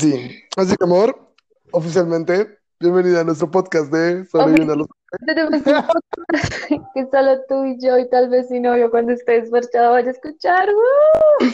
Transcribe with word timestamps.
Sí, 0.00 0.42
así 0.56 0.76
que 0.76 0.84
amor, 0.84 1.14
oficialmente, 1.72 2.58
bienvenida 2.78 3.20
a 3.20 3.24
nuestro 3.24 3.50
podcast 3.50 3.92
de 3.92 4.24
Sobreviviendo 4.24 4.72
a 4.72 4.76
los... 4.76 4.86
Que 6.94 7.06
solo 7.12 7.40
tú 7.46 7.66
y 7.66 7.78
yo 7.84 7.98
y 7.98 8.08
tal 8.08 8.30
vez 8.30 8.50
mi 8.50 8.60
novio 8.60 8.90
cuando 8.90 9.12
esté 9.12 9.42
desparchado 9.42 9.90
vaya 9.92 10.08
a 10.08 10.12
escuchar. 10.12 10.70
¡Uh! 10.70 11.44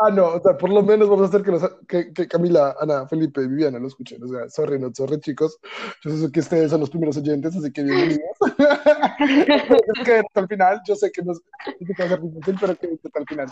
Ah, 0.00 0.10
no, 0.12 0.28
o 0.28 0.40
sea, 0.40 0.56
por 0.56 0.70
lo 0.70 0.80
menos 0.82 1.08
vamos 1.08 1.24
a 1.26 1.28
hacer 1.28 1.42
que, 1.42 1.50
los- 1.50 1.76
que, 1.88 2.12
que 2.12 2.28
Camila, 2.28 2.76
Ana, 2.80 3.08
Felipe 3.08 3.42
y 3.42 3.48
Viviana 3.48 3.80
lo 3.80 3.88
escuchen. 3.88 4.22
O 4.22 4.28
sea, 4.28 4.48
sorry, 4.48 4.78
no, 4.78 4.92
sorry, 4.94 5.18
chicos. 5.18 5.58
Yo 6.04 6.10
sé 6.12 6.30
que 6.30 6.38
ustedes 6.40 6.70
son 6.70 6.78
los 6.80 6.90
primeros 6.90 7.16
oyentes, 7.16 7.56
así 7.56 7.72
que 7.72 7.82
bienvenidos. 7.82 8.20
es 9.18 10.04
que 10.04 10.18
hasta 10.18 10.40
el 10.40 10.46
final, 10.46 10.80
yo 10.86 10.94
sé 10.94 11.10
que 11.10 11.22
no 11.22 11.32
es 11.32 11.40
que 11.78 11.94
va 12.00 12.04
a 12.04 12.08
ser 12.08 12.20
difícil, 12.20 12.56
pero 12.60 12.76
que 12.76 12.98
hasta 13.04 13.18
el 13.18 13.26
final. 13.26 13.48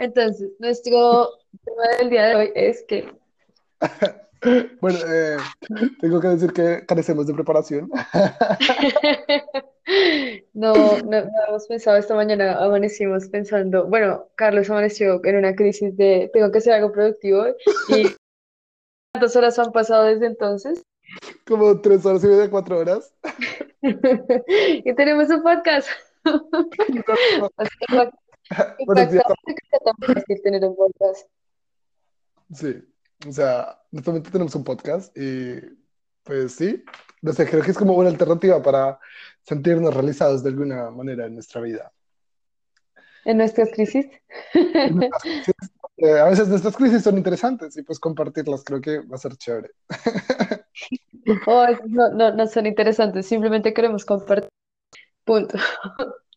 Entonces, 0.00 0.50
nuestro 0.58 1.28
tema 1.62 1.82
del 1.98 2.10
día 2.10 2.26
de 2.26 2.34
hoy 2.34 2.52
es 2.54 2.82
que 2.88 3.08
Bueno, 4.80 4.98
eh, 5.06 5.36
tengo 6.00 6.18
que 6.18 6.28
decir 6.28 6.50
que 6.54 6.86
carecemos 6.86 7.26
de 7.26 7.34
preparación. 7.34 7.90
no, 10.54 10.72
no, 10.72 11.02
no 11.04 11.30
hemos 11.48 11.66
pensado 11.66 11.98
esta 11.98 12.14
mañana, 12.14 12.54
amanecimos 12.54 13.28
pensando, 13.28 13.86
bueno, 13.86 14.30
Carlos 14.36 14.70
amaneció 14.70 15.20
en 15.24 15.36
una 15.36 15.54
crisis 15.54 15.94
de 15.94 16.30
tengo 16.32 16.50
que 16.50 16.56
hacer 16.56 16.72
algo 16.72 16.90
productivo 16.90 17.48
y 17.88 18.04
¿cuántas 19.12 19.36
horas 19.36 19.58
han 19.58 19.72
pasado 19.72 20.04
desde 20.04 20.24
entonces? 20.24 20.82
Como 21.46 21.78
tres 21.82 22.06
horas 22.06 22.24
y 22.24 22.28
media, 22.28 22.48
cuatro 22.48 22.78
horas. 22.78 23.12
Y 23.82 24.94
tenemos 24.94 25.28
un 25.28 25.42
podcast. 25.42 25.86
O 28.50 28.54
sea, 28.54 28.76
Buenos 28.84 29.12
días. 29.12 29.24
impactante 29.28 29.54
que 29.54 29.68
sea 29.68 29.78
tan 29.80 30.14
fácil 30.14 30.42
tener 30.42 30.64
un 30.64 30.76
podcast. 30.76 31.28
Sí, 32.52 32.84
o 33.28 33.32
sea, 33.32 33.78
actualmente 33.96 34.30
tenemos 34.30 34.54
un 34.54 34.64
podcast 34.64 35.16
y 35.16 35.60
pues 36.24 36.52
sí, 36.52 36.84
no 37.22 37.32
sé, 37.32 37.48
creo 37.48 37.62
que 37.62 37.70
es 37.70 37.78
como 37.78 37.94
una 37.94 38.08
alternativa 38.08 38.62
para 38.62 38.98
sentirnos 39.42 39.94
realizados 39.94 40.42
de 40.42 40.50
alguna 40.50 40.90
manera 40.90 41.26
en 41.26 41.34
nuestra 41.34 41.60
vida. 41.60 41.92
En 43.24 43.36
nuestras 43.36 43.70
crisis. 43.70 44.06
En 44.54 44.96
nuestras 44.96 45.22
crisis, 45.22 45.54
eh, 45.98 46.18
a 46.18 46.24
veces 46.24 46.48
nuestras 46.48 46.76
crisis 46.76 47.02
son 47.02 47.18
interesantes 47.18 47.76
y 47.76 47.82
pues 47.82 48.00
compartirlas 48.00 48.64
creo 48.64 48.80
que 48.80 48.98
va 49.00 49.16
a 49.16 49.18
ser 49.18 49.36
chévere. 49.36 49.70
Oh, 51.46 51.66
no, 51.86 52.08
no, 52.10 52.34
no 52.34 52.46
son 52.46 52.64
interesantes, 52.66 53.26
simplemente 53.26 53.74
queremos 53.74 54.04
compartir. 54.04 54.48
Punto. 55.24 55.58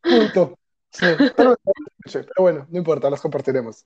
Punto. 0.03 0.59
Sí, 0.93 1.07
pero, 1.35 1.57
pero 2.03 2.25
bueno, 2.37 2.67
no 2.69 2.77
importa, 2.77 3.09
las 3.09 3.19
compartiremos. 3.19 3.85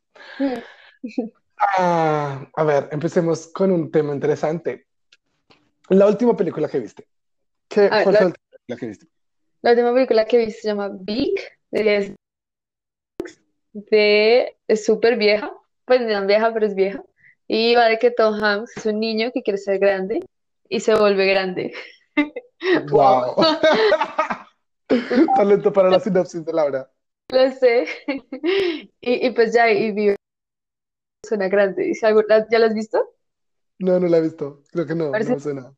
Ah, 1.58 2.46
a 2.54 2.64
ver, 2.66 2.90
empecemos 2.92 3.48
con 3.48 3.72
un 3.72 3.90
tema 3.90 4.14
interesante. 4.14 4.88
La 5.90 6.06
última 6.06 6.36
película 6.36 6.68
que 6.68 6.80
viste. 6.80 7.08
¿Qué 7.70 7.82
ver, 7.82 8.04
fue 8.04 8.12
la 8.12 8.26
última 8.26 8.48
película 8.52 8.78
que 8.78 8.88
viste? 8.88 9.08
La 9.62 9.72
última 9.72 9.94
película 9.94 10.26
que 10.26 10.38
vi 10.38 10.52
se 10.52 10.68
llama 10.68 10.90
Big, 10.92 11.34
es 11.72 12.12
de, 13.72 14.58
es 14.68 14.86
súper 14.86 15.18
vieja, 15.18 15.52
pues 15.86 16.02
no 16.02 16.10
tan 16.10 16.28
vieja, 16.28 16.54
pero 16.54 16.66
es 16.66 16.76
vieja, 16.76 17.02
y 17.48 17.74
va 17.76 17.86
de 17.86 18.00
que 18.00 18.12
Tom 18.12 18.36
Hanks 18.44 18.76
es 18.78 18.86
un 18.86 19.00
niño 19.00 19.32
que 19.34 19.44
quiere 19.44 19.58
ser 19.58 19.80
grande 19.80 20.20
y 20.68 20.82
se 20.82 20.94
vuelve 20.94 21.26
grande. 21.26 21.74
Wow. 22.90 23.36
Talento 25.36 25.74
para 25.74 25.90
la 25.90 26.00
sinopsis 26.00 26.46
de 26.46 26.54
Laura. 26.54 26.90
Lo 27.32 27.52
sé. 27.52 27.86
Y, 29.02 29.28
y 29.28 29.32
pues 29.32 29.54
ya, 29.54 29.72
y 29.72 29.92
vive 29.92 30.16
suena 31.26 31.48
grande. 31.48 31.88
¿Y 31.90 31.94
si 31.94 32.06
algo- 32.06 32.24
¿la- 32.28 32.48
¿Ya 32.50 32.60
la 32.60 32.68
has 32.68 32.74
visto? 32.74 33.14
No, 33.80 34.00
no 34.00 34.08
la 34.08 34.18
he 34.18 34.22
visto. 34.22 34.64
Creo 34.72 34.86
que 34.86 34.96
no, 34.96 35.06
no 35.06 35.12
Parece- 35.12 35.34
me 35.34 35.40
suena. 35.40 35.74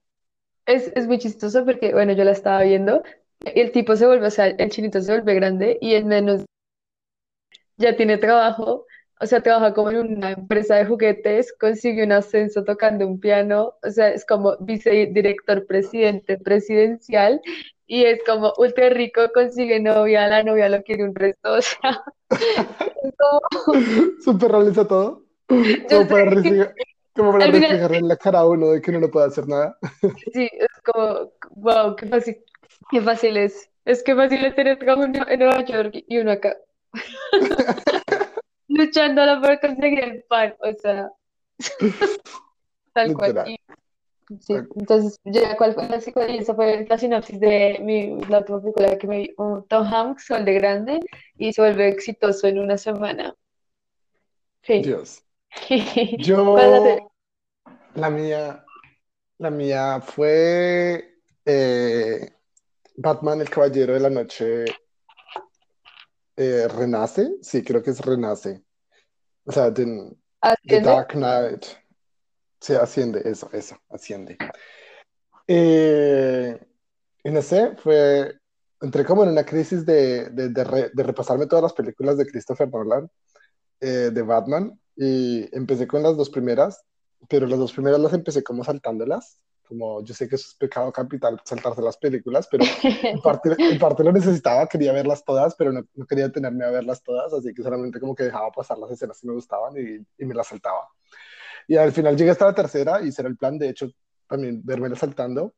Es, 0.65 0.91
es 0.95 1.07
muy 1.07 1.17
chistoso 1.17 1.65
porque, 1.65 1.93
bueno, 1.93 2.13
yo 2.13 2.23
la 2.23 2.31
estaba 2.31 2.61
viendo 2.61 3.01
y 3.55 3.59
el 3.59 3.71
tipo 3.71 3.95
se 3.95 4.05
vuelve, 4.05 4.27
o 4.27 4.31
sea, 4.31 4.47
el 4.47 4.69
chinito 4.69 5.01
se 5.01 5.11
vuelve 5.11 5.33
grande 5.33 5.79
y 5.81 5.95
en 5.95 6.07
menos 6.07 6.45
ya 7.77 7.95
tiene 7.95 8.17
trabajo, 8.19 8.85
o 9.19 9.25
sea, 9.25 9.41
trabaja 9.41 9.73
como 9.73 9.89
en 9.89 10.17
una 10.17 10.31
empresa 10.31 10.75
de 10.75 10.85
juguetes, 10.85 11.53
consigue 11.59 12.03
un 12.03 12.11
ascenso 12.11 12.63
tocando 12.65 13.07
un 13.07 13.19
piano, 13.19 13.73
o 13.81 13.89
sea, 13.89 14.09
es 14.09 14.25
como 14.25 14.57
vicedirector 14.59 15.65
presidente 15.65 16.37
presidencial 16.37 17.41
y 17.89 18.05
es 18.05 18.19
como 18.23 18.53
ultra 18.59 18.89
rico, 18.89 19.21
consigue 19.33 19.79
novia, 19.79 20.27
la 20.27 20.43
novia 20.43 20.69
lo 20.69 20.83
quiere 20.83 21.03
un 21.03 21.15
resto, 21.15 21.53
o 21.57 21.61
sea, 21.61 22.03
es 22.29 23.13
como, 23.17 23.73
Súper 24.23 24.51
realiza 24.51 24.87
todo. 24.87 25.23
Como 25.47 26.07
para 26.07 26.25
reflejar, 26.25 26.75
como 27.15 27.31
para 27.31 27.45
Al 27.45 27.53
final- 27.53 27.95
en 27.95 28.07
la 28.07 28.15
cara 28.15 28.39
a 28.41 28.47
uno 28.47 28.67
de 28.69 28.81
que 28.81 28.91
no 28.91 28.99
le 28.99 29.07
puede 29.07 29.25
hacer 29.25 29.47
nada. 29.47 29.75
sí, 30.33 30.47
es 30.53 30.67
como, 30.85 31.31
wow, 31.55 31.95
qué 31.95 32.05
fácil, 32.05 32.37
qué 32.91 33.01
fácil 33.01 33.37
es, 33.37 33.67
es 33.85 34.03
que 34.03 34.15
fácil 34.15 34.45
es 34.45 34.53
tener 34.55 34.77
trabajo 34.77 35.05
en 35.05 35.15
en 35.27 35.39
Nueva 35.39 35.65
York 35.65 36.03
y 36.07 36.19
uno 36.19 36.31
acá. 36.33 36.55
luchándola 38.67 39.41
por 39.41 39.59
conseguir 39.59 40.03
el 40.03 40.23
pan, 40.29 40.55
o 40.59 40.73
sea, 40.79 41.11
tal 42.93 43.13
cual. 43.15 43.45
Y, 43.47 43.57
sí, 44.39 44.53
entonces, 44.75 45.17
ya, 45.23 45.57
¿cuál 45.57 45.73
fue 45.73 45.87
la, 45.87 45.99
secu- 45.99 46.29
y 46.29 46.37
esa 46.37 46.53
fue 46.53 46.85
la 46.87 46.97
sinopsis 46.97 47.39
de 47.39 47.79
mi, 47.81 48.21
la 48.25 48.39
última 48.39 48.61
película 48.61 48.97
que 48.97 49.07
me 49.07 49.17
vi? 49.19 49.33
Un 49.37 49.67
Tom 49.67 49.85
Hanks 49.85 50.25
se 50.25 50.33
vuelve 50.33 50.53
grande 50.53 50.99
y 51.37 51.51
se 51.53 51.61
vuelve 51.61 51.87
exitoso 51.87 52.47
en 52.47 52.59
una 52.59 52.77
semana. 52.77 53.35
Fin. 54.61 54.83
Dios. 54.83 55.23
¿Cuál 55.67 55.79
Yo, 56.17 56.55
la 57.95 58.09
mía, 58.09 58.65
la 59.39 59.49
mía 59.49 60.01
fue 60.01 61.15
eh, 61.45 62.31
Batman, 62.95 63.41
el 63.41 63.49
Caballero 63.49 63.93
de 63.93 63.99
la 63.99 64.09
Noche, 64.09 64.65
eh, 66.37 66.67
Renace. 66.67 67.37
Sí, 67.41 67.63
creo 67.63 67.81
que 67.81 67.89
es 67.89 67.99
Renace. 67.99 68.61
O 69.45 69.51
sea, 69.51 69.73
The, 69.73 69.85
The. 70.67 70.81
Dark 70.81 71.13
Knight. 71.13 71.65
Sí, 72.61 72.73
asciende, 72.73 73.21
eso, 73.25 73.49
eso, 73.53 73.77
asciende. 73.89 74.37
Eh, 75.47 76.59
y 77.23 77.31
no 77.31 77.41
sé, 77.41 77.75
fue, 77.77 78.37
entré 78.81 79.05
como 79.05 79.23
en 79.23 79.29
una 79.29 79.45
crisis 79.45 79.85
de, 79.85 80.29
de, 80.29 80.49
de 80.49 80.63
re- 80.63 80.91
de 80.93 81.03
repasarme 81.03 81.47
todas 81.47 81.63
las 81.63 81.73
películas 81.73 82.17
de 82.17 82.25
Christopher 82.27 82.69
Nolan, 82.69 83.09
eh, 83.81 84.11
de 84.13 84.21
Batman, 84.21 84.79
y 84.95 85.49
empecé 85.55 85.87
con 85.87 86.03
las 86.03 86.17
dos 86.17 86.29
primeras, 86.29 86.83
pero 87.29 87.47
las 87.47 87.59
dos 87.59 87.73
primeras 87.73 87.99
las 87.99 88.13
empecé 88.13 88.43
como 88.43 88.63
saltándolas, 88.63 89.41
como 89.67 90.03
yo 90.03 90.13
sé 90.13 90.27
que 90.29 90.35
es 90.35 90.55
pecado 90.59 90.91
capital 90.91 91.41
saltarse 91.45 91.81
las 91.81 91.97
películas, 91.97 92.47
pero 92.51 92.71
en 93.11 93.21
parte, 93.21 93.57
en 93.67 93.79
parte 93.79 94.03
lo 94.03 94.11
necesitaba, 94.11 94.67
quería 94.67 94.93
verlas 94.93 95.23
todas, 95.25 95.55
pero 95.55 95.71
no, 95.73 95.83
no 95.95 96.05
quería 96.07 96.31
tenerme 96.31 96.65
a 96.65 96.71
verlas 96.71 97.03
todas, 97.03 97.33
así 97.33 97.53
que 97.53 97.63
solamente 97.63 97.99
como 97.99 98.15
que 98.15 98.23
dejaba 98.25 98.51
pasar 98.51 98.77
las 98.79 98.91
escenas 98.91 99.19
que 99.21 99.27
me 99.27 99.33
gustaban 99.33 99.75
y, 99.77 100.05
y 100.23 100.25
me 100.25 100.35
las 100.35 100.47
saltaba. 100.47 100.89
Y 101.69 101.77
al 101.77 101.91
final 101.91 102.17
llegué 102.17 102.31
hasta 102.31 102.45
la 102.45 102.55
tercera 102.55 102.99
y 102.99 103.09
ese 103.09 103.21
era 103.21 103.29
el 103.29 103.37
plan, 103.37 103.59
de 103.59 103.69
hecho, 103.69 103.91
también 104.27 104.59
verme 104.65 104.95
saltando, 104.95 105.53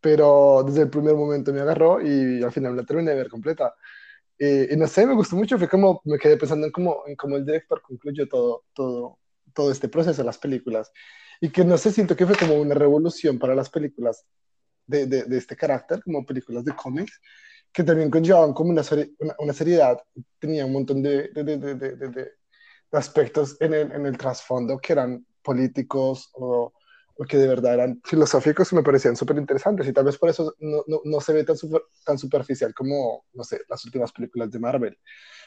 pero 0.00 0.64
desde 0.66 0.80
el 0.80 0.88
primer 0.88 1.14
momento 1.14 1.52
me 1.52 1.60
agarró 1.60 2.00
y 2.00 2.42
al 2.42 2.50
final 2.50 2.74
la 2.74 2.84
terminé 2.84 3.10
de 3.10 3.18
ver 3.18 3.28
completa. 3.28 3.74
Y, 4.38 4.72
y 4.72 4.76
no 4.78 4.86
sé, 4.86 5.06
me 5.06 5.12
gustó 5.12 5.36
mucho, 5.36 5.58
fue 5.58 5.68
como, 5.68 6.00
me 6.06 6.18
quedé 6.18 6.38
pensando 6.38 6.64
en 6.64 6.72
cómo, 6.72 7.02
en 7.06 7.16
cómo 7.16 7.36
el 7.36 7.44
director 7.44 7.82
concluyó 7.82 8.26
todo, 8.26 8.64
todo, 8.72 9.18
todo 9.52 9.70
este 9.70 9.90
proceso 9.90 10.22
de 10.22 10.26
las 10.26 10.38
películas. 10.38 10.90
Y 11.38 11.50
que 11.50 11.66
no 11.66 11.76
sé, 11.76 11.92
siento 11.92 12.16
que 12.16 12.24
fue 12.26 12.34
como 12.34 12.54
una 12.54 12.74
revolución 12.74 13.38
para 13.38 13.54
las 13.54 13.68
películas 13.68 14.24
de, 14.86 15.04
de, 15.04 15.24
de 15.24 15.36
este 15.36 15.54
carácter, 15.54 16.02
como 16.02 16.24
películas 16.24 16.64
de 16.64 16.74
cómics, 16.74 17.20
que 17.70 17.84
también 17.84 18.10
conllevaban 18.10 18.54
como 18.54 18.70
una, 18.70 18.82
una, 19.18 19.36
una 19.38 19.52
seriedad, 19.52 19.98
tenía 20.38 20.64
un 20.64 20.72
montón 20.72 21.02
de, 21.02 21.28
de, 21.28 22.32
aspectos 22.92 23.56
en 23.60 23.74
el, 23.74 23.92
en 23.92 24.06
el 24.06 24.16
trasfondo 24.18 24.78
que 24.78 24.92
eran 24.92 25.26
políticos 25.42 26.30
o, 26.34 26.72
o 27.16 27.24
que 27.24 27.36
de 27.36 27.48
verdad 27.48 27.74
eran 27.74 28.00
filosóficos 28.04 28.72
y 28.72 28.76
me 28.76 28.82
parecían 28.82 29.16
súper 29.16 29.36
interesantes 29.38 29.86
y 29.86 29.92
tal 29.92 30.04
vez 30.04 30.18
por 30.18 30.28
eso 30.30 30.54
no, 30.60 30.82
no, 30.86 31.00
no 31.04 31.20
se 31.20 31.32
ve 31.32 31.44
tan, 31.44 31.56
super- 31.56 31.82
tan 32.04 32.18
superficial 32.18 32.74
como, 32.74 33.24
no 33.32 33.44
sé, 33.44 33.60
las 33.68 33.84
últimas 33.84 34.12
películas 34.12 34.50
de 34.50 34.58
Marvel, 34.58 34.98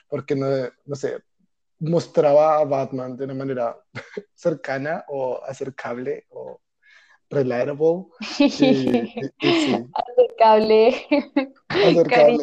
porque 0.09 0.36
no, 0.36 0.47
no 0.86 0.95
sé, 0.95 1.19
mostraba 1.80 2.59
a 2.59 2.65
Batman 2.65 3.15
de 3.18 3.25
una 3.25 3.33
manera 3.33 3.77
cercana 4.35 5.06
o 5.07 5.42
acercable 5.44 6.25
o 6.30 6.62
relatable. 7.30 8.06
Y, 8.39 8.65
y- 8.65 9.13
y 9.42 9.53
sí, 9.53 9.71
Acercable, 9.94 11.07
acercable. 11.83 12.38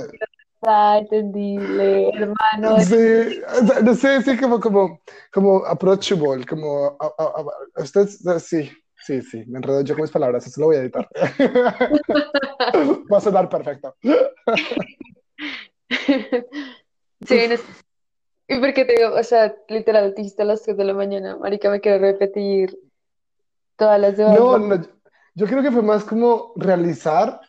Cariñosa, 0.60 0.98
entendible, 0.98 2.08
hermano. 2.10 2.80
Sí, 2.80 3.40
no 3.84 3.94
sé, 3.94 4.22
sí, 4.22 4.36
como, 4.36 4.60
como, 4.60 5.00
como 5.32 5.64
approachable, 5.64 6.44
como, 6.46 6.96
a, 7.00 7.06
a- 7.18 7.32
a- 7.40 7.82
usted, 7.82 8.06
sí, 8.38 8.70
sí, 8.98 9.22
sí, 9.22 9.44
me 9.46 9.58
enredo 9.58 9.80
yo 9.82 9.94
con 9.94 10.02
mis 10.02 10.10
palabras, 10.10 10.46
eso 10.46 10.60
lo 10.60 10.66
voy 10.68 10.76
a 10.76 10.80
editar. 10.80 11.08
Va 13.12 13.18
a 13.18 13.20
sonar 13.20 13.48
perfecto. 13.48 13.94
Sí, 17.26 17.34
es- 17.34 17.64
Y 18.48 18.58
porque 18.60 18.84
te 18.84 18.94
digo, 18.96 19.14
o 19.14 19.22
sea, 19.22 19.54
literal, 19.68 20.14
te 20.14 20.20
dijiste 20.22 20.42
a 20.42 20.44
las 20.44 20.62
3 20.62 20.76
de 20.76 20.84
la 20.84 20.92
mañana, 20.94 21.36
marica, 21.38 21.70
me 21.70 21.80
quiero 21.80 21.98
repetir 21.98 22.78
todas 23.76 23.98
las 23.98 24.16
de 24.18 24.24
No, 24.24 24.58
no, 24.58 24.76
yo 25.34 25.46
creo 25.46 25.62
que 25.62 25.72
fue 25.72 25.80
más 25.82 26.04
como 26.04 26.52
realizar 26.56 27.40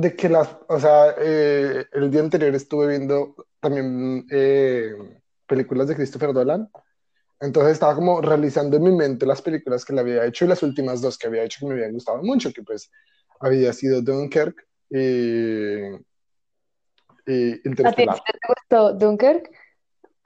de 0.00 0.16
que 0.16 0.28
las, 0.28 0.56
o 0.68 0.78
sea, 0.78 1.14
eh, 1.18 1.84
el 1.92 2.10
día 2.10 2.20
anterior 2.20 2.54
estuve 2.54 2.88
viendo 2.88 3.34
también 3.60 4.26
eh, 4.30 4.92
películas 5.46 5.88
de 5.88 5.96
Christopher 5.96 6.32
Nolan, 6.32 6.68
entonces 7.40 7.72
estaba 7.72 7.94
como 7.94 8.20
realizando 8.20 8.76
en 8.76 8.82
mi 8.82 8.92
mente 8.92 9.26
las 9.26 9.42
películas 9.42 9.84
que 9.84 9.92
le 9.92 10.00
había 10.00 10.24
hecho 10.24 10.44
y 10.44 10.48
las 10.48 10.62
últimas 10.62 11.00
dos 11.00 11.16
que 11.18 11.26
había 11.26 11.44
hecho 11.44 11.60
que 11.60 11.66
me 11.66 11.74
habían 11.74 11.92
gustado 11.92 12.22
mucho, 12.22 12.52
que 12.52 12.62
pues 12.62 12.90
había 13.40 13.72
sido 13.72 14.02
Dunkirk 14.02 14.66
y, 14.90 15.94
y 17.26 17.52
¿A 17.84 17.92
ti 17.92 18.06
te 18.06 18.48
gustó 18.48 18.92
Dunkirk? 18.94 19.50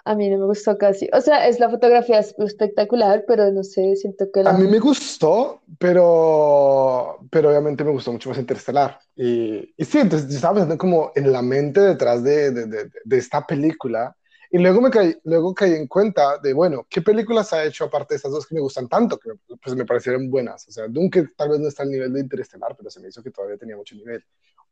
A 0.07 0.15
mí 0.15 0.29
no 0.29 0.37
me 0.39 0.45
gustó 0.45 0.77
casi. 0.77 1.09
O 1.15 1.21
sea, 1.23 1.49
es 1.49 1.59
la 1.59 1.71
fotografía 1.71 2.19
es 2.19 2.35
espectacular, 2.39 3.25
pero 3.27 3.51
no 3.51 3.65
sé, 3.65 3.97
siento 3.97 4.31
que 4.31 4.41
A 4.41 4.43
la... 4.45 4.53
mí 4.53 4.69
me 4.69 4.79
gustó, 4.79 5.63
pero, 5.79 7.21
pero 7.31 7.49
obviamente 7.49 7.85
me 7.85 7.91
gustó 7.91 8.13
mucho 8.13 8.29
más 8.29 8.39
Interestelar. 8.39 8.99
Y, 9.17 9.73
y 9.77 9.85
sí, 9.85 9.99
entonces 9.99 10.29
yo 10.29 10.37
estaba 10.37 10.55
pensando 10.55 10.77
como 10.77 11.11
en 11.15 11.33
la 11.33 11.41
mente 11.41 11.81
detrás 11.81 12.23
de, 12.23 12.51
de, 12.51 12.67
de, 12.67 12.91
de 13.03 13.17
esta 13.17 13.47
película. 13.47 14.15
Y 14.51 14.59
luego 14.59 14.83
me 14.83 14.91
caí, 14.91 15.17
luego 15.25 15.55
caí 15.55 15.73
en 15.73 15.89
cuenta 15.89 16.39
de, 16.39 16.53
bueno, 16.53 16.87
¿qué 16.89 17.01
películas 17.01 17.53
ha 17.55 17.65
hecho 17.65 17.85
aparte 17.87 18.13
de 18.15 18.19
esas 18.19 18.31
dos 18.31 18.47
que 18.47 18.55
me 18.55 18.61
gustan 18.61 18.89
tanto? 18.89 19.19
Que 19.19 19.31
pues 19.61 19.75
me 19.75 19.87
parecieron 19.87 20.31
buenas. 20.31 20.69
O 20.69 20.71
sea, 20.71 20.87
Dunkirk 20.87 21.35
tal 21.35 21.49
vez 21.49 21.61
no 21.61 21.69
está 21.69 21.83
al 21.83 21.91
nivel 21.91 22.13
de 22.13 22.21
Interestelar, 22.21 22.77
pero 22.77 22.91
se 22.91 23.01
me 23.01 23.09
hizo 23.09 23.23
que 23.23 23.31
todavía 23.31 23.57
tenía 23.57 23.77
mucho 23.77 23.97
nivel. 23.97 24.23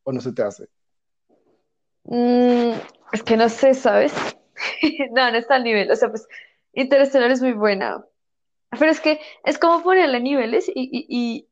¿O 0.04 0.12
no 0.12 0.20
se 0.20 0.32
te 0.32 0.42
hace? 0.42 0.68
Mm, 2.04 2.72
es 3.12 3.22
que 3.24 3.36
no 3.36 3.48
sé, 3.48 3.72
¿sabes? 3.72 4.12
No, 5.12 5.30
no 5.30 5.36
está 5.38 5.56
al 5.56 5.64
nivel. 5.64 5.90
O 5.90 5.96
sea, 5.96 6.08
pues 6.10 6.26
Interestelar 6.72 7.30
es 7.30 7.40
muy 7.42 7.52
buena. 7.52 8.04
Pero 8.78 8.90
es 8.90 9.00
que 9.00 9.20
es 9.44 9.58
como 9.58 9.82
ponerle 9.82 10.20
niveles 10.20 10.68
y, 10.68 10.72
y, 10.74 11.06
y, 11.08 11.48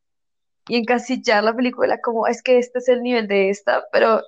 y 0.69 0.77
encasillar 0.79 1.45
la 1.45 1.55
película 1.55 2.01
como 2.01 2.27
es 2.27 2.43
que 2.43 2.59
este 2.59 2.79
es 2.79 2.89
el 2.89 3.03
nivel 3.03 3.29
de 3.29 3.51
esta, 3.51 3.85
pero 3.93 4.23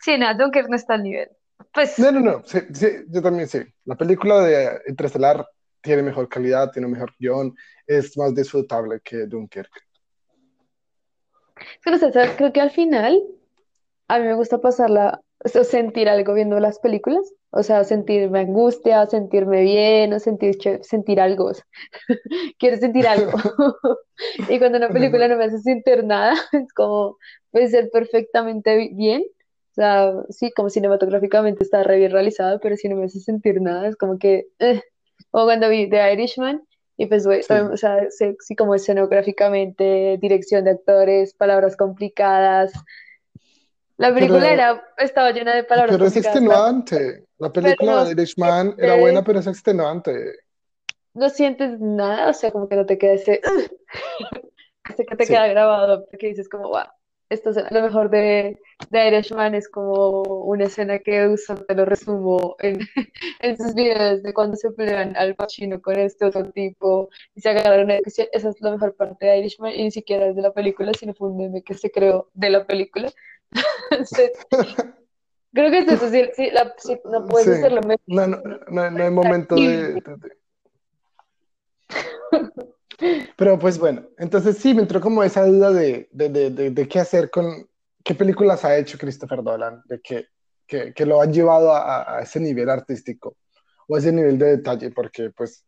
sí, 0.00 0.16
nada, 0.18 0.34
Dunkirk 0.34 0.68
no 0.68 0.76
está 0.76 0.94
al 0.94 1.02
nivel. 1.02 1.28
No, 1.58 1.66
Pues, 1.72 1.98
no, 1.98 2.12
no. 2.12 2.42
Sí, 2.44 2.60
sí, 2.72 2.86
yo 3.08 3.22
también 3.22 3.48
sí. 3.48 3.60
La 3.84 3.96
película 3.96 4.40
de 4.42 4.80
Interestelar 4.88 5.46
tiene 5.82 6.02
mejor 6.02 6.28
calidad, 6.28 6.70
tiene 6.72 6.88
mejor 6.88 7.12
guion, 7.18 7.54
es 7.86 8.16
más 8.16 8.34
disfrutable 8.34 9.00
que 9.04 9.26
Dunkirk. 9.26 9.70
es 11.56 11.78
que 11.82 11.90
no. 11.90 12.36
Creo 12.36 12.52
que 12.52 12.60
al 12.60 12.70
final 12.70 13.22
a 14.08 14.18
mí 14.18 14.26
me 14.26 14.34
gusta 14.34 14.60
pasarla, 14.60 15.20
o 15.44 15.48
sea, 15.48 15.64
sentir 15.64 16.08
algo 16.08 16.34
viendo 16.34 16.60
las 16.60 16.78
películas. 16.80 17.32
O 17.50 17.62
sea, 17.62 17.84
sentirme 17.84 18.40
angustia, 18.40 19.06
sentirme 19.06 19.62
bien, 19.62 20.12
o 20.12 20.18
sentir, 20.20 20.56
sentir 20.82 21.20
algo. 21.20 21.46
o 21.46 21.54
sea, 21.54 21.64
quiero 22.58 22.76
sentir 22.78 23.06
algo. 23.06 23.32
Y 24.48 24.58
cuando 24.60 24.78
una 24.78 24.92
película 24.92 25.28
no 25.28 25.36
me 25.36 25.44
hace 25.44 25.58
sentir 25.58 26.04
nada, 26.04 26.34
es 26.52 26.72
como, 26.74 27.16
puede 27.50 27.68
ser 27.68 27.90
perfectamente 27.92 28.76
bi- 28.76 28.94
bien. 28.94 29.22
O 29.22 29.74
sea, 29.74 30.12
sí, 30.30 30.52
como 30.52 30.70
cinematográficamente 30.70 31.64
está 31.64 31.82
re 31.82 31.98
bien 31.98 32.12
realizado, 32.12 32.60
pero 32.60 32.76
si 32.76 32.88
no 32.88 32.96
me 32.96 33.06
hace 33.06 33.18
sentir 33.20 33.60
nada, 33.60 33.88
es 33.88 33.96
como 33.96 34.18
que, 34.18 34.46
eh. 34.60 34.82
O 35.32 35.44
cuando 35.44 35.68
vi 35.68 35.88
The 35.90 36.12
Irishman, 36.12 36.62
y 36.96 37.06
pues, 37.06 37.24
también, 37.24 37.68
Sí. 37.68 37.74
o 37.74 37.76
sea, 37.76 38.06
sí, 38.10 38.54
como 38.56 38.74
escenográficamente, 38.74 40.16
dirección 40.20 40.64
de 40.64 40.72
actores, 40.72 41.34
palabras 41.34 41.76
complicadas. 41.76 42.72
La 43.96 44.12
película 44.12 44.48
Pero, 44.48 44.52
era, 44.52 44.84
estaba 44.98 45.30
llena 45.32 45.54
de 45.54 45.64
palabras 45.64 45.98
pero 45.98 46.06
es 46.06 46.16
extenuante. 46.16 47.26
La 47.38 47.52
película 47.52 48.04
de 48.04 48.12
Irishman 48.12 48.74
era 48.78 48.94
buena, 48.96 49.22
sientes, 49.22 49.24
pero 49.24 49.38
es 49.40 49.46
extenuante. 49.46 50.12
no 51.14 51.28
sientes 51.30 51.80
nada, 51.80 52.30
o 52.30 52.32
sea, 52.34 52.50
como 52.52 52.68
que 52.68 52.76
no 52.76 52.86
te 52.86 52.98
queda 52.98 53.14
ese, 53.14 53.40
Este 54.88 55.06
que 55.06 55.16
te 55.16 55.28
queda 55.28 55.46
Sí. 55.46 55.50
grabado 55.50 56.06
porque 56.10 56.28
dices 56.28 56.48
como, 56.48 56.68
wow, 56.68 56.84
esto 57.30 57.50
es 57.50 57.56
lo 57.70 57.82
mejor 57.82 58.10
de, 58.10 58.58
de 58.90 59.08
Irishman 59.08 59.54
es 59.54 59.68
como 59.70 60.22
una 60.44 60.64
escena 60.66 60.98
que 60.98 61.26
uso, 61.26 61.54
te 61.56 61.74
lo 61.74 61.84
resumo 61.86 62.56
en, 62.60 62.80
en 63.40 63.56
sus 63.56 63.74
videos 63.74 64.22
de 64.22 64.34
cuando 64.34 64.56
se 64.56 64.70
pelean 64.72 65.16
Al 65.16 65.34
Pacino 65.34 65.80
con 65.80 65.98
este 65.98 66.26
otro 66.26 66.50
tipo 66.52 67.08
y 67.34 67.40
se 67.40 67.48
agarraron 67.50 67.90
a. 67.90 67.94
Esa 68.04 68.24
es 68.32 68.60
la 68.60 68.72
mejor 68.72 68.94
parte 68.96 69.26
de 69.26 69.38
Irishman 69.38 69.72
y 69.72 69.84
ni 69.84 69.90
siquiera 69.90 70.26
es 70.26 70.36
de 70.36 70.42
la 70.42 70.52
película, 70.52 70.92
sino 70.98 71.14
fue 71.14 71.30
un 71.30 71.38
meme 71.38 71.62
que 71.62 71.74
se 71.74 71.90
creó 71.90 72.30
de 72.34 72.50
la 72.50 72.66
película. 72.66 73.10
Creo 75.52 75.70
que 75.70 75.78
es 75.78 76.00
si, 76.00 76.24
si 76.34 76.50
la- 76.50 76.74
si 76.78 76.98
no 77.04 77.24
puedes 77.26 77.46
Sí. 77.46 77.52
hacerlo 77.52 77.80
mejor, 77.82 78.00
No, 78.06 78.26
no, 78.26 78.42
no, 78.68 78.90
no 78.90 79.04
hay 79.04 79.10
momento 79.10 79.54
de, 79.54 79.82
de- 79.94 79.94
de- 79.94 80.36
Pero 83.36 83.58
pues 83.58 83.78
bueno, 83.78 84.06
entonces 84.18 84.58
sí, 84.58 84.74
me 84.74 84.82
entró 84.82 85.00
como 85.00 85.22
esa 85.22 85.44
duda 85.46 85.72
de, 85.72 86.08
de, 86.12 86.28
de, 86.28 86.50
de, 86.50 86.70
de 86.70 86.88
qué 86.88 87.00
hacer 87.00 87.30
con, 87.30 87.68
qué 88.04 88.14
películas 88.14 88.64
ha 88.64 88.76
hecho 88.76 88.98
Christopher 88.98 89.42
Nolan, 89.42 89.82
de 89.86 90.00
que, 90.00 90.26
que, 90.66 90.92
que 90.94 91.06
lo 91.06 91.20
han 91.20 91.32
llevado 91.32 91.72
a, 91.72 92.18
a 92.18 92.22
ese 92.22 92.40
nivel 92.40 92.70
artístico 92.70 93.36
o 93.88 93.96
a 93.96 93.98
ese 93.98 94.12
nivel 94.12 94.38
de 94.38 94.56
detalle, 94.56 94.90
porque 94.90 95.30
pues 95.30 95.64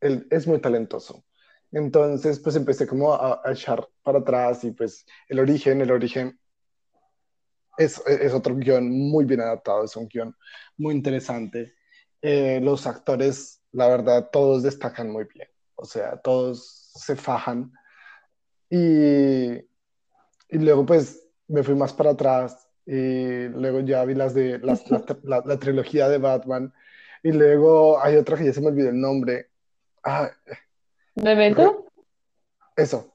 él 0.00 0.26
es 0.30 0.46
muy 0.46 0.60
talentoso. 0.60 1.24
Entonces 1.72 2.38
pues 2.40 2.54
empecé 2.56 2.86
como 2.86 3.14
a, 3.14 3.40
a 3.44 3.52
echar 3.52 3.86
para 4.02 4.18
atrás 4.20 4.62
y 4.64 4.70
pues 4.72 5.04
el 5.28 5.38
origen, 5.40 5.80
el 5.80 5.90
origen 5.90 6.38
es, 7.78 8.02
es 8.06 8.32
otro 8.32 8.54
guion 8.56 8.90
muy 8.90 9.24
bien 9.24 9.40
adaptado, 9.40 9.84
es 9.84 9.96
un 9.96 10.08
guion 10.08 10.36
muy 10.76 10.94
interesante. 10.94 11.74
Eh, 12.20 12.60
los 12.62 12.86
actores, 12.86 13.62
la 13.72 13.88
verdad, 13.88 14.30
todos 14.30 14.62
destacan 14.62 15.10
muy 15.10 15.24
bien, 15.24 15.48
o 15.74 15.84
sea, 15.84 16.16
todos 16.18 16.90
se 16.94 17.16
fajan. 17.16 17.72
Y, 18.70 19.54
y 19.54 20.58
luego 20.58 20.86
pues 20.86 21.28
me 21.48 21.62
fui 21.62 21.74
más 21.74 21.92
para 21.92 22.10
atrás 22.10 22.68
y 22.86 23.48
luego 23.48 23.80
ya 23.80 24.04
vi 24.04 24.14
las 24.14 24.34
de 24.34 24.58
las, 24.58 24.90
la, 24.90 25.04
la, 25.22 25.42
la, 25.44 25.58
trilogía 25.58 26.08
de 26.08 26.18
Batman 26.18 26.72
y 27.22 27.32
luego 27.32 28.02
hay 28.02 28.16
otra 28.16 28.36
que 28.36 28.46
ya 28.46 28.52
se 28.52 28.60
me 28.60 28.68
olvidó 28.68 28.88
el 28.88 29.00
nombre. 29.00 29.50
Ah, 30.02 30.30
¿Memento? 31.14 31.86
Eso. 32.76 33.14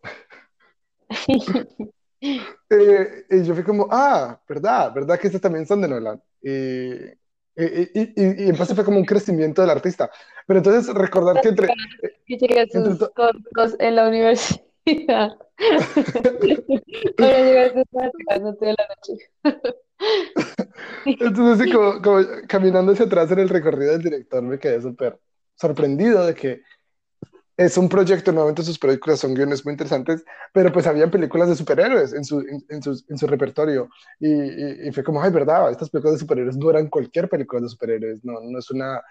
Eh, 2.22 3.26
y 3.30 3.44
yo 3.44 3.54
fui 3.54 3.64
como, 3.64 3.88
ah, 3.92 4.40
¿verdad? 4.48 4.94
¿Verdad 4.94 5.20
que 5.20 5.28
estas 5.28 5.42
también 5.42 5.66
son 5.66 5.82
de 5.82 5.88
Nolan? 5.88 6.22
Y, 6.42 6.52
y, 6.52 7.64
y, 7.64 8.14
y, 8.16 8.46
y 8.46 8.50
entonces 8.50 8.76
fue 8.76 8.86
como 8.86 8.98
un 8.98 9.06
crecimiento 9.06 9.62
del 9.62 9.72
artista. 9.72 10.10
Pero 10.46 10.60
entonces 10.60 10.94
recordar 10.94 11.42
que 11.42 11.50
entre... 11.50 11.68
Que 12.26 12.38
llegué 12.38 12.60
a 12.60 12.64
entre 12.64 12.96
sus 12.96 13.10
cortos 13.10 13.76
en 13.80 13.96
la 13.96 14.08
universidad. 14.08 15.38
Ahora 17.18 17.40
llegué 17.40 17.62
a 17.62 17.70
sus 18.40 18.60
de 18.60 18.76
la 18.78 18.88
noche. 18.90 19.14
entonces, 21.06 21.66
sí, 21.66 21.72
como, 21.72 22.02
como, 22.02 22.26
caminando 22.48 22.92
hacia 22.92 23.06
atrás 23.06 23.32
en 23.32 23.40
el 23.40 23.50
recorrido 23.50 23.94
del 23.94 24.04
director, 24.04 24.42
me 24.42 24.60
quedé 24.60 24.82
súper 24.82 25.20
sorprendido 25.56 26.26
de 26.26 26.36
que 26.36 26.62
es 27.58 27.76
un 27.76 27.90
proyecto, 27.90 28.32
nuevamente 28.32 28.62
sus 28.62 28.78
películas 28.78 29.20
son 29.20 29.34
guiones 29.34 29.66
muy 29.66 29.74
interesantes, 29.74 30.24
pero 30.54 30.72
pues 30.72 30.86
había 30.86 31.10
películas 31.10 31.50
de 31.50 31.56
superhéroes 31.56 32.14
en 32.14 32.24
su, 32.24 32.40
en, 32.42 32.64
en 32.70 32.84
su, 32.84 33.04
en 33.10 33.18
su 33.18 33.26
repertorio. 33.26 33.90
Y, 34.20 34.30
y, 34.30 34.88
y, 34.88 34.92
fue 34.92 35.04
como, 35.04 35.22
ay, 35.22 35.32
verdad, 35.32 35.72
estas 35.72 35.90
películas 35.90 36.16
de 36.16 36.20
superhéroes 36.20 36.56
no 36.56 36.70
eran 36.70 36.88
cualquier 36.88 37.28
película 37.28 37.62
de 37.62 37.70
superhéroes, 37.70 38.24
no, 38.24 38.40
no 38.42 38.60
es 38.60 38.70
una, 38.70 39.02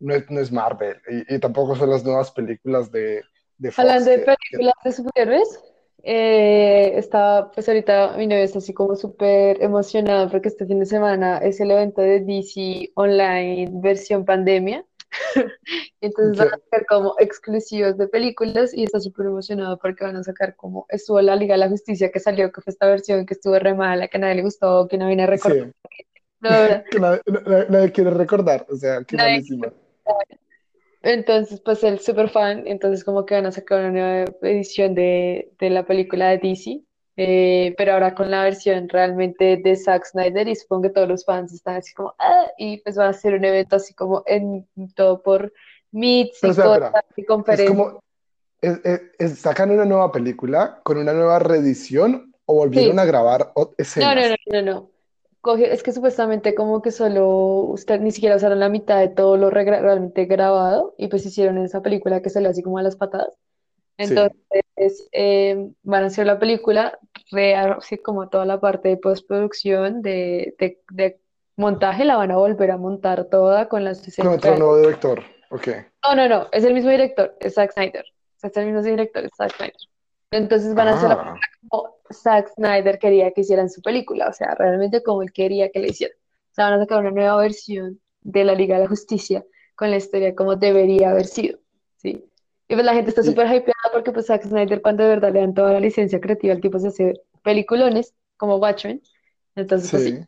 no 0.00 0.14
es, 0.14 0.30
no 0.30 0.40
es 0.40 0.52
Marvel, 0.52 1.00
y, 1.08 1.34
y, 1.34 1.38
tampoco 1.38 1.74
son 1.74 1.88
las 1.88 2.04
nuevas 2.04 2.30
películas 2.30 2.92
de, 2.92 3.22
de 3.56 3.70
Fox. 3.70 3.78
Hablando 3.78 4.10
de 4.10 4.18
películas 4.18 4.74
que... 4.82 4.88
de 4.90 4.94
superhéroes, 4.94 5.60
eh, 6.02 6.92
está, 6.98 7.50
pues 7.52 7.66
ahorita 7.66 8.14
mi 8.18 8.26
novia 8.26 8.44
está 8.44 8.58
así 8.58 8.72
como 8.72 8.94
súper 8.94 9.62
emocionada 9.62 10.28
porque 10.28 10.48
este 10.48 10.66
fin 10.66 10.78
de 10.78 10.86
semana 10.86 11.38
es 11.38 11.60
el 11.60 11.70
evento 11.70 12.02
de 12.02 12.20
DC 12.20 12.92
Online 12.94 13.68
versión 13.72 14.24
pandemia. 14.24 14.84
Entonces 16.00 16.36
van 16.38 16.48
a 16.48 16.58
sacar 16.58 16.86
como 16.86 17.14
exclusivos 17.18 17.96
de 17.96 18.08
películas 18.08 18.74
y 18.74 18.84
está 18.84 19.00
súper 19.00 19.26
emocionado 19.26 19.78
porque 19.78 20.04
van 20.04 20.16
a 20.16 20.22
sacar 20.22 20.54
como 20.56 20.86
estuvo 20.88 21.20
la 21.20 21.36
Liga 21.36 21.54
de 21.54 21.58
la 21.58 21.68
Justicia 21.68 22.10
que 22.10 22.20
salió, 22.20 22.52
que 22.52 22.60
fue 22.60 22.72
esta 22.72 22.86
versión 22.86 23.26
que 23.26 23.34
estuvo 23.34 23.58
re 23.58 23.74
mala, 23.74 24.08
que 24.08 24.18
nadie 24.18 24.36
le 24.36 24.42
gustó, 24.42 24.86
que 24.88 24.98
no 24.98 25.06
viene 25.06 25.24
a 25.24 25.26
recordar. 25.26 25.66
Sí. 25.66 26.04
No, 26.40 26.50
que 26.90 27.00
nadie, 27.00 27.20
nadie, 27.26 27.66
nadie, 27.68 27.90
quiere 27.90 28.10
recordar, 28.10 28.64
o 28.70 28.76
sea, 28.76 29.02
qué 29.02 29.16
malísima. 29.16 29.72
Entonces, 31.02 31.60
pues 31.60 31.82
él 31.82 31.98
súper 31.98 32.28
fan, 32.28 32.62
entonces 32.66 33.02
como 33.02 33.26
que 33.26 33.34
van 33.34 33.46
a 33.46 33.50
sacar 33.50 33.80
una 33.80 33.90
nueva 33.90 34.24
edición 34.42 34.94
de, 34.94 35.52
de 35.58 35.70
la 35.70 35.84
película 35.84 36.28
de 36.28 36.38
DC, 36.38 36.82
eh, 37.20 37.74
pero 37.76 37.94
ahora 37.94 38.14
con 38.14 38.30
la 38.30 38.44
versión 38.44 38.88
realmente 38.88 39.56
de 39.56 39.74
Zack 39.76 40.04
Snyder 40.06 40.46
y 40.46 40.54
supongo 40.54 40.82
que 40.82 40.90
todos 40.90 41.08
los 41.08 41.24
fans 41.24 41.52
están 41.52 41.76
así 41.76 41.92
como, 41.92 42.14
ah, 42.18 42.46
y 42.56 42.78
pues 42.82 42.96
va 42.96 43.08
a 43.08 43.12
ser 43.12 43.34
un 43.34 43.44
evento 43.44 43.74
así 43.76 43.92
como 43.92 44.22
en 44.26 44.66
todo 44.94 45.20
por 45.22 45.52
meets 45.90 46.38
y, 46.44 46.46
cosas, 46.48 46.92
y 47.16 47.24
conferencias. 47.24 47.70
Es 47.70 47.76
como, 47.76 48.00
es, 48.60 48.80
es, 49.18 49.38
¿sacan 49.40 49.70
una 49.72 49.84
nueva 49.84 50.12
película 50.12 50.80
con 50.84 50.96
una 50.98 51.12
nueva 51.12 51.38
reedición 51.40 52.32
o 52.46 52.54
volvieron 52.54 52.94
Sí. 52.94 53.00
a 53.00 53.04
grabar 53.04 53.52
No, 53.56 53.70
escenas? 53.78 54.16
no, 54.16 54.60
no, 54.60 54.62
no, 54.62 54.72
no. 54.72 54.90
cogió, 55.40 55.66
es 55.66 55.82
que 55.82 55.92
supuestamente 55.92 56.54
como 56.54 56.82
que 56.82 56.90
solo 56.92 57.28
usted 57.28 58.00
ni 58.00 58.10
siquiera 58.12 58.36
usaron 58.36 58.60
la 58.60 58.68
mitad 58.68 59.00
de 59.00 59.08
todo 59.08 59.36
lo 59.36 59.50
realmente 59.50 60.24
grabado 60.26 60.94
y 60.98 61.08
pues 61.08 61.26
hicieron 61.26 61.58
esa 61.58 61.82
película 61.82 62.22
que 62.22 62.30
salió 62.30 62.48
así 62.50 62.62
como 62.62 62.78
a 62.78 62.82
las 62.82 62.94
patadas. 62.96 63.32
Sí. 63.98 64.04
Entonces 64.04 65.08
eh, 65.12 65.70
van 65.82 66.04
a 66.04 66.06
hacer 66.06 66.24
la 66.26 66.38
película, 66.38 66.98
re- 67.30 67.54
así 67.56 67.98
como 67.98 68.28
toda 68.28 68.44
la 68.46 68.60
parte 68.60 68.88
de 68.88 68.96
postproducción, 68.96 70.02
de, 70.02 70.54
de, 70.58 70.80
de 70.90 71.20
montaje, 71.56 72.04
la 72.04 72.16
van 72.16 72.30
a 72.30 72.36
volver 72.36 72.70
a 72.70 72.76
montar 72.76 73.24
toda 73.26 73.68
con 73.68 73.84
las 73.84 74.02
Con 74.16 74.28
otro 74.28 74.56
nuevo 74.56 74.78
director. 74.78 75.22
Ok. 75.50 75.68
No, 76.04 76.14
no, 76.14 76.28
no, 76.28 76.46
es 76.52 76.64
el 76.64 76.74
mismo 76.74 76.90
director, 76.90 77.36
es 77.40 77.54
Zack 77.54 77.72
Snyder. 77.72 78.04
Es 78.42 78.56
el 78.56 78.66
mismo 78.66 78.82
director, 78.82 79.24
es 79.24 79.30
Zack 79.36 79.56
Snyder. 79.56 79.74
Entonces 80.30 80.74
van 80.74 80.88
a 80.88 80.94
hacer 80.94 81.08
la 81.08 81.14
Ah, 81.14 81.34
como 81.68 81.96
Zack 82.12 82.50
Snyder 82.54 82.98
quería 82.98 83.32
que 83.32 83.40
hicieran 83.40 83.70
su 83.70 83.80
película, 83.82 84.28
o 84.28 84.32
sea, 84.32 84.54
realmente 84.54 85.02
como 85.02 85.22
él 85.22 85.32
quería 85.32 85.70
que 85.70 85.80
le 85.80 85.88
hicieran. 85.88 86.16
O 86.16 86.54
sea, 86.54 86.64
van 86.70 86.74
a 86.74 86.82
sacar 86.82 87.00
una 87.00 87.10
nueva 87.10 87.36
versión 87.38 88.00
de 88.20 88.44
la 88.44 88.54
Liga 88.54 88.76
de 88.76 88.82
la 88.82 88.88
Justicia 88.88 89.44
con 89.74 89.90
la 89.90 89.96
historia 89.96 90.34
como 90.34 90.56
debería 90.56 91.10
haber 91.10 91.26
sido, 91.26 91.58
¿sí? 91.96 92.27
Y 92.68 92.74
pues 92.74 92.84
la 92.84 92.94
gente 92.94 93.10
está 93.10 93.22
súper 93.22 93.46
hypeada 93.46 93.90
porque 93.92 94.12
pues 94.12 94.26
Zack 94.26 94.44
Snyder 94.44 94.82
cuando 94.82 95.02
de 95.02 95.08
verdad 95.10 95.32
le 95.32 95.40
dan 95.40 95.54
toda 95.54 95.72
la 95.72 95.80
licencia 95.80 96.20
creativa 96.20 96.54
al 96.54 96.60
tipo 96.60 96.78
se 96.78 96.88
hace 96.88 97.14
peliculones 97.42 98.14
como 98.36 98.56
Watchmen, 98.56 99.02
entonces 99.56 99.90
pues 99.90 100.02
sí, 100.04 100.20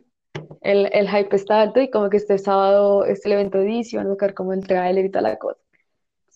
el, 0.62 0.88
el 0.92 1.08
hype 1.08 1.34
está 1.36 1.60
alto 1.62 1.80
y 1.80 1.90
como 1.90 2.10
que 2.10 2.16
este 2.16 2.38
sábado 2.38 3.04
es 3.04 3.24
el 3.26 3.32
evento 3.32 3.58
de 3.58 3.64
DC, 3.64 3.96
van 3.96 4.06
a 4.06 4.10
sacar 4.10 4.34
como 4.34 4.52
el 4.52 4.66
tráiler 4.66 5.04
y 5.04 5.10
toda 5.10 5.22
la 5.22 5.38
cosa. 5.38 5.60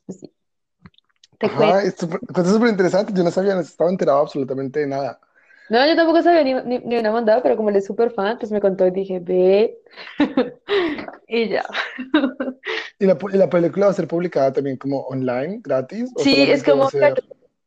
Pues 0.06 0.20
sí, 0.20 0.32
te. 1.38 1.46
Ajá, 1.46 1.80
pues 2.32 2.46
es 2.46 2.52
súper 2.52 2.68
interesante. 2.68 3.12
Yo 3.14 3.22
no 3.22 3.30
sabía, 3.30 3.54
no 3.54 3.60
estaba 3.60 3.90
enterado 3.90 4.20
absolutamente 4.20 4.80
de 4.80 4.86
nada. 4.86 5.20
No, 5.70 5.86
yo 5.86 5.96
tampoco 5.96 6.22
sabía 6.22 6.42
ni, 6.44 6.54
ni, 6.54 6.78
ni 6.84 6.98
una 6.98 7.10
mandada, 7.10 7.42
pero 7.42 7.56
como 7.56 7.70
él 7.70 7.76
es 7.76 7.86
súper 7.86 8.10
fan, 8.12 8.38
pues 8.38 8.52
me 8.52 8.60
contó 8.60 8.86
y 8.86 8.90
dije, 8.90 9.20
ve. 9.20 9.78
Y 11.26 11.48
ya. 11.48 11.64
¿Y 12.98 13.06
la, 13.06 13.18
y 13.32 13.36
la 13.36 13.48
película 13.48 13.86
va 13.86 13.92
a 13.92 13.94
ser 13.94 14.06
publicada 14.06 14.52
también 14.52 14.76
como 14.76 15.00
online, 15.02 15.60
gratis? 15.62 16.12
¿O 16.14 16.20
Sí, 16.20 16.36
es 16.50 16.62
como, 16.62 16.88
ser... 16.90 17.14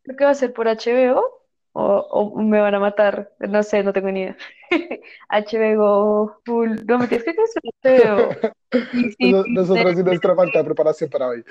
creo 0.04 0.16
que 0.18 0.25
va 0.25 0.32
a 0.32 0.36
ser 0.36 0.54
por 0.54 0.68
HBO 0.68 1.42
o, 1.74 1.84
o 1.84 2.39
me 2.42 2.62
van 2.62 2.75
a 2.75 2.80
matar. 2.80 3.32
No 3.39 3.62
sé, 3.63 3.84
no 3.84 3.94
tengo 3.94 4.10
ni 4.12 4.22
idea. 4.22 4.38
HBO 5.30 6.39
full. 6.46 6.75
No, 6.86 7.00
me 7.00 7.08
tienes 7.08 7.25
que 7.25 7.32
es 7.32 7.54
HBO. 7.84 8.32
Sí, 8.72 9.12
sí, 9.20 9.32
Nos- 9.32 9.46
sí, 9.46 9.51
Nosotros 9.54 10.00
y 10.00 10.04
nuestra 10.04 10.36
falta 10.36 10.60
de 10.60 10.66
preparación 10.66 11.10
para 11.10 11.27
hoy. 11.27 11.44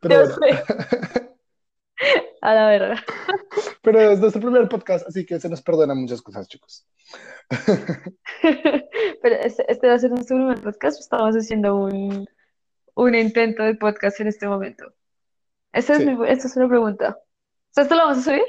Pero 0.00 0.16
bueno. 0.16 0.36
A 2.40 2.54
la 2.54 2.66
verdad. 2.66 2.96
pero 3.82 4.00
es 4.00 4.20
nuestro 4.20 4.42
primer 4.42 4.68
podcast, 4.68 5.06
así 5.06 5.24
que 5.24 5.38
se 5.40 5.48
nos 5.48 5.62
perdonan 5.62 5.98
muchas 5.98 6.20
cosas, 6.22 6.48
chicos. 6.48 6.86
Pero 9.22 9.36
este, 9.36 9.64
este 9.70 9.88
va 9.88 9.94
a 9.94 9.98
ser 9.98 10.10
nuestro 10.10 10.36
primer 10.36 10.60
podcast. 10.60 11.00
Estamos 11.00 11.34
haciendo 11.34 11.76
un, 11.76 12.26
un 12.94 13.14
intento 13.14 13.62
de 13.62 13.74
podcast 13.76 14.20
en 14.20 14.28
este 14.28 14.46
momento. 14.46 14.92
Esta 15.72 15.94
es 15.94 16.04
mi, 16.04 16.16
esta 16.28 16.46
es 16.48 16.56
una 16.56 16.68
pregunta. 16.68 17.16
O 17.18 17.24
sea, 17.70 17.84
¿esto 17.84 17.94
lo 17.94 18.02
vamos 18.02 18.18
a 18.18 18.22
subir? 18.22 18.44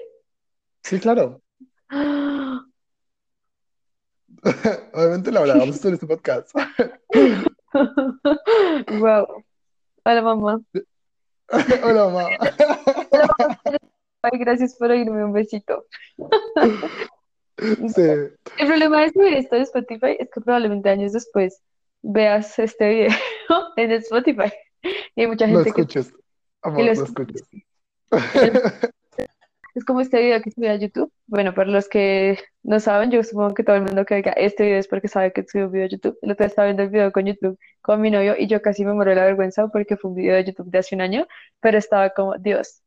sí, 0.83 0.99
claro. 0.99 1.41
Obviamente 4.93 5.31
la 5.31 5.39
hablábamos 5.39 5.77
sobre 5.77 5.95
este 5.95 6.07
podcast. 6.07 6.51
Wow. 8.87 9.43
Hola, 10.05 10.21
mamá. 10.21 10.61
Hola, 11.83 12.05
mamá. 12.05 12.29
Ay, 14.21 14.39
gracias 14.39 14.75
por 14.75 14.91
oírme. 14.91 15.23
Un 15.23 15.33
besito. 15.33 15.85
Sí, 17.57 18.01
El 18.01 18.67
problema 18.67 19.01
de 19.01 19.11
subir 19.11 19.33
esto 19.35 19.55
de 19.55 19.61
Spotify 19.61 20.17
es 20.19 20.29
que 20.29 20.41
probablemente 20.41 20.89
años 20.89 21.13
después 21.13 21.61
veas 22.01 22.59
este 22.59 22.89
video 22.89 23.17
en 23.77 23.91
Spotify. 23.93 24.51
Y 25.15 25.21
hay 25.21 25.27
mucha 25.27 25.47
lo 25.47 25.59
gente 25.59 25.71
que, 25.71 25.81
escuches. 25.81 26.11
que 26.11 26.19
Amor, 26.63 26.79
lo 26.79 26.85
lo 26.85 26.91
escuches. 26.91 27.47
Es 29.75 29.83
como 29.83 29.99
este 29.99 30.21
video 30.21 30.41
que 30.41 30.51
subí 30.51 30.67
a 30.67 30.75
YouTube. 30.75 31.11
Bueno, 31.27 31.53
para 31.53 31.69
los 31.69 31.89
que 31.89 32.39
no 32.63 32.79
saben, 32.79 33.11
yo 33.11 33.21
supongo 33.23 33.53
que 33.53 33.63
todo 33.63 33.75
el 33.75 33.81
mundo 33.83 34.05
que 34.05 34.15
oiga 34.15 34.31
este 34.31 34.63
video 34.63 34.79
es 34.79 34.87
porque 34.87 35.09
sabe 35.09 35.33
que 35.33 35.45
subí 35.45 35.63
un 35.63 35.71
video 35.71 35.85
a 35.85 35.89
YouTube. 35.89 36.17
El 36.21 36.31
otro 36.31 36.43
día 36.43 36.47
estaba 36.47 36.65
viendo 36.67 36.83
el 36.83 36.89
video 36.89 37.11
con 37.11 37.25
YouTube 37.25 37.59
con 37.81 37.99
mi 37.99 38.09
novio 38.09 38.35
y 38.37 38.47
yo 38.47 38.61
casi 38.61 38.85
me 38.85 38.93
muero 38.93 39.11
de 39.11 39.17
la 39.17 39.25
vergüenza 39.25 39.67
porque 39.67 39.97
fue 39.97 40.11
un 40.11 40.15
video 40.15 40.35
de 40.35 40.45
YouTube 40.45 40.69
de 40.69 40.77
hace 40.77 40.95
un 40.95 41.01
año, 41.01 41.27
pero 41.59 41.77
estaba 41.77 42.09
como, 42.11 42.37
Dios. 42.37 42.81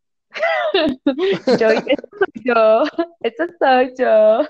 Yo, 1.58 1.68
esto 1.86 2.08
soy 2.18 2.42
yo, 2.44 2.82
esto 3.20 3.44
soy 3.58 3.94
yo. 3.98 4.46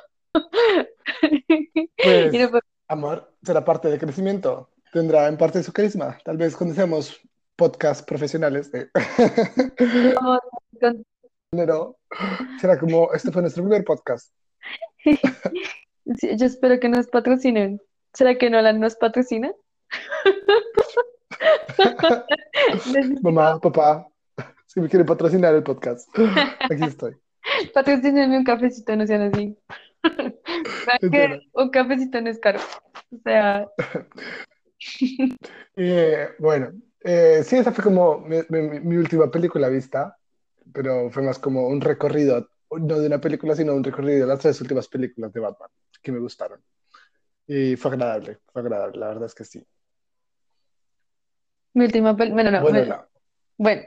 Pues, 2.02 2.32
no 2.52 2.60
amor, 2.88 3.32
será 3.42 3.64
parte 3.64 3.88
del 3.88 3.98
crecimiento. 3.98 4.70
Tendrá 4.92 5.28
en 5.28 5.36
parte 5.36 5.62
su 5.62 5.72
carisma. 5.72 6.18
Tal 6.24 6.36
vez 6.36 6.56
cuando 6.56 6.74
seamos 6.74 7.20
podcast 7.56 8.06
profesionales 8.06 8.70
de 8.72 8.88
como 10.16 10.40
con- 10.80 11.04
género, 11.50 11.98
será 12.60 12.78
como, 12.78 13.12
este 13.12 13.30
fue 13.32 13.42
nuestro 13.42 13.64
primer 13.64 13.84
podcast. 13.84 14.32
Sí, 15.04 16.36
yo 16.36 16.46
espero 16.46 16.78
que 16.80 16.88
nos 16.88 17.06
patrocinen. 17.08 17.80
¿Será 18.14 18.36
que 18.36 18.48
Nolan 18.50 18.80
nos 18.80 18.96
patrocina? 18.96 19.52
Mamá, 23.22 23.60
papá, 23.60 24.06
si 24.68 24.80
me 24.80 24.88
quieren 24.88 25.06
patrocinar 25.06 25.54
el 25.54 25.62
podcast, 25.62 26.08
aquí 26.70 26.84
estoy. 26.84 27.16
patrocinarme 27.74 28.38
un 28.38 28.44
cafecito, 28.44 28.94
no 28.96 29.06
sean 29.06 29.22
así. 29.22 29.56
Un 31.54 31.70
cafecito 31.70 32.20
no 32.20 32.30
es 32.30 32.38
caro. 32.38 32.60
O 33.10 33.18
sea, 33.24 33.66
Eh, 35.74 36.28
bueno, 36.38 36.72
eh, 37.02 37.42
sí, 37.44 37.56
esa 37.56 37.72
fue 37.72 37.82
como 37.84 38.18
mi, 38.20 38.38
mi- 38.48 38.80
mi 38.80 38.96
última 38.96 39.30
película 39.30 39.68
vista, 39.68 40.16
pero 40.72 41.10
fue 41.10 41.22
más 41.22 41.38
como 41.38 41.66
un 41.68 41.80
recorrido, 41.80 42.48
no 42.70 42.98
de 43.00 43.06
una 43.08 43.20
película, 43.20 43.54
sino 43.56 43.74
un 43.74 43.82
recorrido 43.84 44.20
de 44.20 44.26
las 44.26 44.40
tres 44.40 44.60
últimas 44.60 44.86
películas 44.88 45.32
de 45.32 45.40
Batman 45.40 45.70
que 46.02 46.12
me 46.12 46.18
gustaron. 46.20 46.60
Y 47.46 47.76
fue 47.76 47.92
agradable, 47.92 48.38
fue 48.52 48.62
agradable, 48.62 48.98
la 49.00 49.08
verdad 49.08 49.26
es 49.26 49.34
que 49.34 49.44
sí. 49.44 49.66
mi 51.74 51.84
última 51.86 52.16
pel- 52.16 52.32
Bueno, 52.32 52.50
no, 52.50 52.60
Bueno, 52.62 52.80
me- 52.80 52.86
la, 52.86 53.08
bueno. 53.56 53.82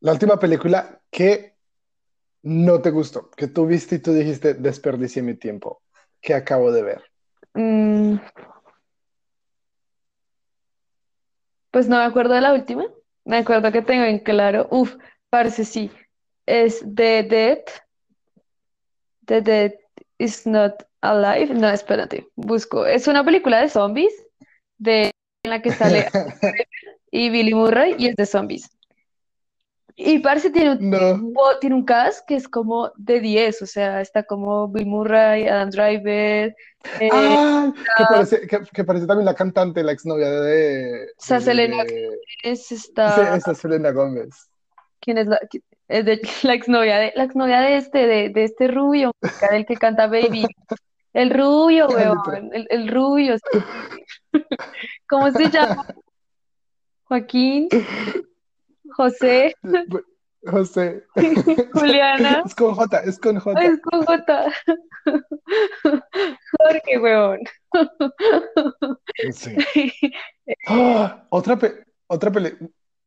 La 0.00 0.12
última 0.12 0.38
película 0.38 1.00
que 1.10 1.56
no 2.42 2.80
te 2.80 2.90
gustó, 2.90 3.30
que 3.30 3.48
tú 3.48 3.66
viste 3.66 3.96
y 3.96 3.98
tú 3.98 4.12
dijiste, 4.12 4.54
desperdicié 4.54 5.22
mi 5.22 5.34
tiempo, 5.34 5.82
que 6.20 6.34
acabo 6.34 6.72
de 6.72 6.82
ver. 6.82 7.02
mm, 7.54 8.16
pues 11.70 11.88
no 11.88 11.98
me 11.98 12.04
acuerdo 12.04 12.34
de 12.34 12.40
la 12.40 12.52
última. 12.52 12.86
Me 13.24 13.38
acuerdo 13.38 13.70
que 13.70 13.82
tengo 13.82 14.04
en 14.04 14.18
claro. 14.18 14.66
Uf, 14.70 14.96
parece 15.28 15.64
sí. 15.64 15.90
Es 16.46 16.80
The 16.80 17.22
Dead. 17.22 17.64
The 19.26 19.40
Dead 19.42 19.72
is 20.18 20.46
not 20.46 20.82
alive. 21.00 21.54
No, 21.54 21.68
espérate. 21.68 22.26
Busco. 22.34 22.86
Es 22.86 23.06
una 23.06 23.24
película 23.24 23.60
de 23.60 23.68
zombies 23.68 24.12
de, 24.78 25.12
en 25.44 25.50
la 25.50 25.62
que 25.62 25.70
sale 25.70 26.08
y 27.12 27.30
Billy 27.30 27.54
Murray 27.54 27.94
y 27.98 28.08
es 28.08 28.16
de 28.16 28.26
zombies. 28.26 28.68
Y 30.02 30.18
parece 30.20 30.50
tiene 30.50 30.72
un, 30.72 30.90
No. 30.90 31.32
tiene 31.60 31.76
un 31.76 31.84
cast 31.84 32.26
que 32.26 32.34
es 32.36 32.48
como 32.48 32.90
de 32.96 33.20
10, 33.20 33.60
o 33.62 33.66
sea, 33.66 34.00
está 34.00 34.22
como 34.22 34.66
Bill 34.68 34.86
Murray, 34.86 35.46
Adam 35.46 35.68
Driver, 35.70 36.56
eh, 37.00 37.08
Ah, 37.12 37.70
que 37.98 38.04
parece, 38.08 38.46
que, 38.46 38.60
que 38.72 38.84
parece 38.84 39.06
también 39.06 39.26
la 39.26 39.34
cantante, 39.34 39.82
la 39.82 39.92
exnovia 39.92 40.30
de, 40.30 41.04
Está 41.18 41.34
de- 41.36 41.40
Selena 41.42 41.84
de- 41.84 42.18
es 42.42 42.66
Sí, 42.66 42.74
esta, 42.76 43.36
esa 43.36 43.52
es 43.52 43.58
Selena 43.58 43.90
Gómez. 43.90 44.48
¿quién 45.00 45.18
es 45.18 45.26
la, 45.26 45.38
es 45.88 46.04
de, 46.04 46.20
la 46.44 46.54
exnovia 46.54 46.98
de, 46.98 47.12
la 47.14 47.24
exnovia 47.24 47.60
de 47.60 47.76
este, 47.76 48.06
de, 48.06 48.28
de 48.30 48.44
este 48.44 48.68
rubio, 48.68 49.12
del 49.50 49.66
que 49.66 49.74
canta 49.74 50.06
Baby, 50.06 50.46
el 51.12 51.30
rubio, 51.30 51.88
weón, 51.90 52.50
el, 52.54 52.66
el 52.70 52.88
rubio, 52.88 53.36
sí. 53.36 53.58
¿Cómo 55.08 55.30
se 55.30 55.50
llama? 55.50 55.84
Joaquín, 57.04 57.68
José, 58.96 59.54
José. 60.46 61.04
Juliana, 61.74 62.42
Es 62.44 62.54
con 62.54 62.74
J, 62.74 62.98
es 63.00 63.18
con 63.18 63.38
J. 63.38 63.62
es 63.64 63.80
con 63.80 64.02
J. 64.04 64.52
Jorge, 66.58 66.98
weón. 66.98 67.40
Sí. 69.32 69.56
Ah, 70.66 71.26
otra 71.30 71.56
pe- 71.56 71.84
otra 72.06 72.30
peli, 72.30 72.52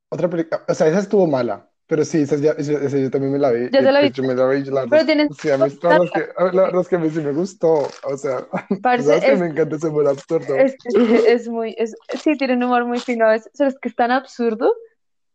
otra 0.09 0.29
peli, 0.29 0.47
o 0.67 0.73
sea, 0.73 0.87
esa 0.87 0.99
estuvo 0.99 1.27
mala, 1.27 1.69
pero 1.87 2.05
sí, 2.05 2.21
esa, 2.21 2.37
ya- 2.37 2.51
esa- 2.51 2.73
esa 2.83 2.97
yo 2.97 3.09
también 3.09 3.33
me 3.33 3.39
la 3.39 3.51
vi. 3.51 3.69
Ya 3.71 3.81
se 3.81 3.91
la 3.91 4.01
vi. 4.01 4.07
hecho, 4.07 4.23
me 4.23 4.35
la 4.35 4.47
vi, 4.47 4.63
la 4.65 4.85
Pero 4.87 5.05
tienen 5.05 5.29
sí, 5.33 5.49
a 5.49 5.57
mí, 5.57 5.69
la 5.81 5.89
verdad 5.89 6.05
es 6.05 6.11
que, 6.11 6.29
a- 6.37 6.51
la 6.53 6.81
es 6.81 6.87
que 6.87 6.95
a 6.95 6.99
mí 6.99 7.09
sí 7.09 7.19
me 7.21 7.31
gustó, 7.31 7.87
o 8.03 8.17
sea, 8.17 8.47
Parce, 8.83 9.05
sabes 9.05 9.23
que 9.25 9.31
es- 9.33 9.39
me 9.39 9.47
encanta 9.47 9.75
ese 9.75 9.87
humor 9.87 10.07
absurdo. 10.07 10.55
Es, 10.55 10.75
es, 10.85 11.25
es 11.27 11.47
muy, 11.49 11.75
es, 11.77 11.95
sí, 12.23 12.37
tiene 12.37 12.55
un 12.55 12.63
humor 12.63 12.85
muy 12.85 12.99
fino 12.99 13.25
pero 13.57 13.69
es 13.69 13.79
que 13.79 13.89
es 13.89 13.95
tan 13.95 14.11
absurdo, 14.11 14.73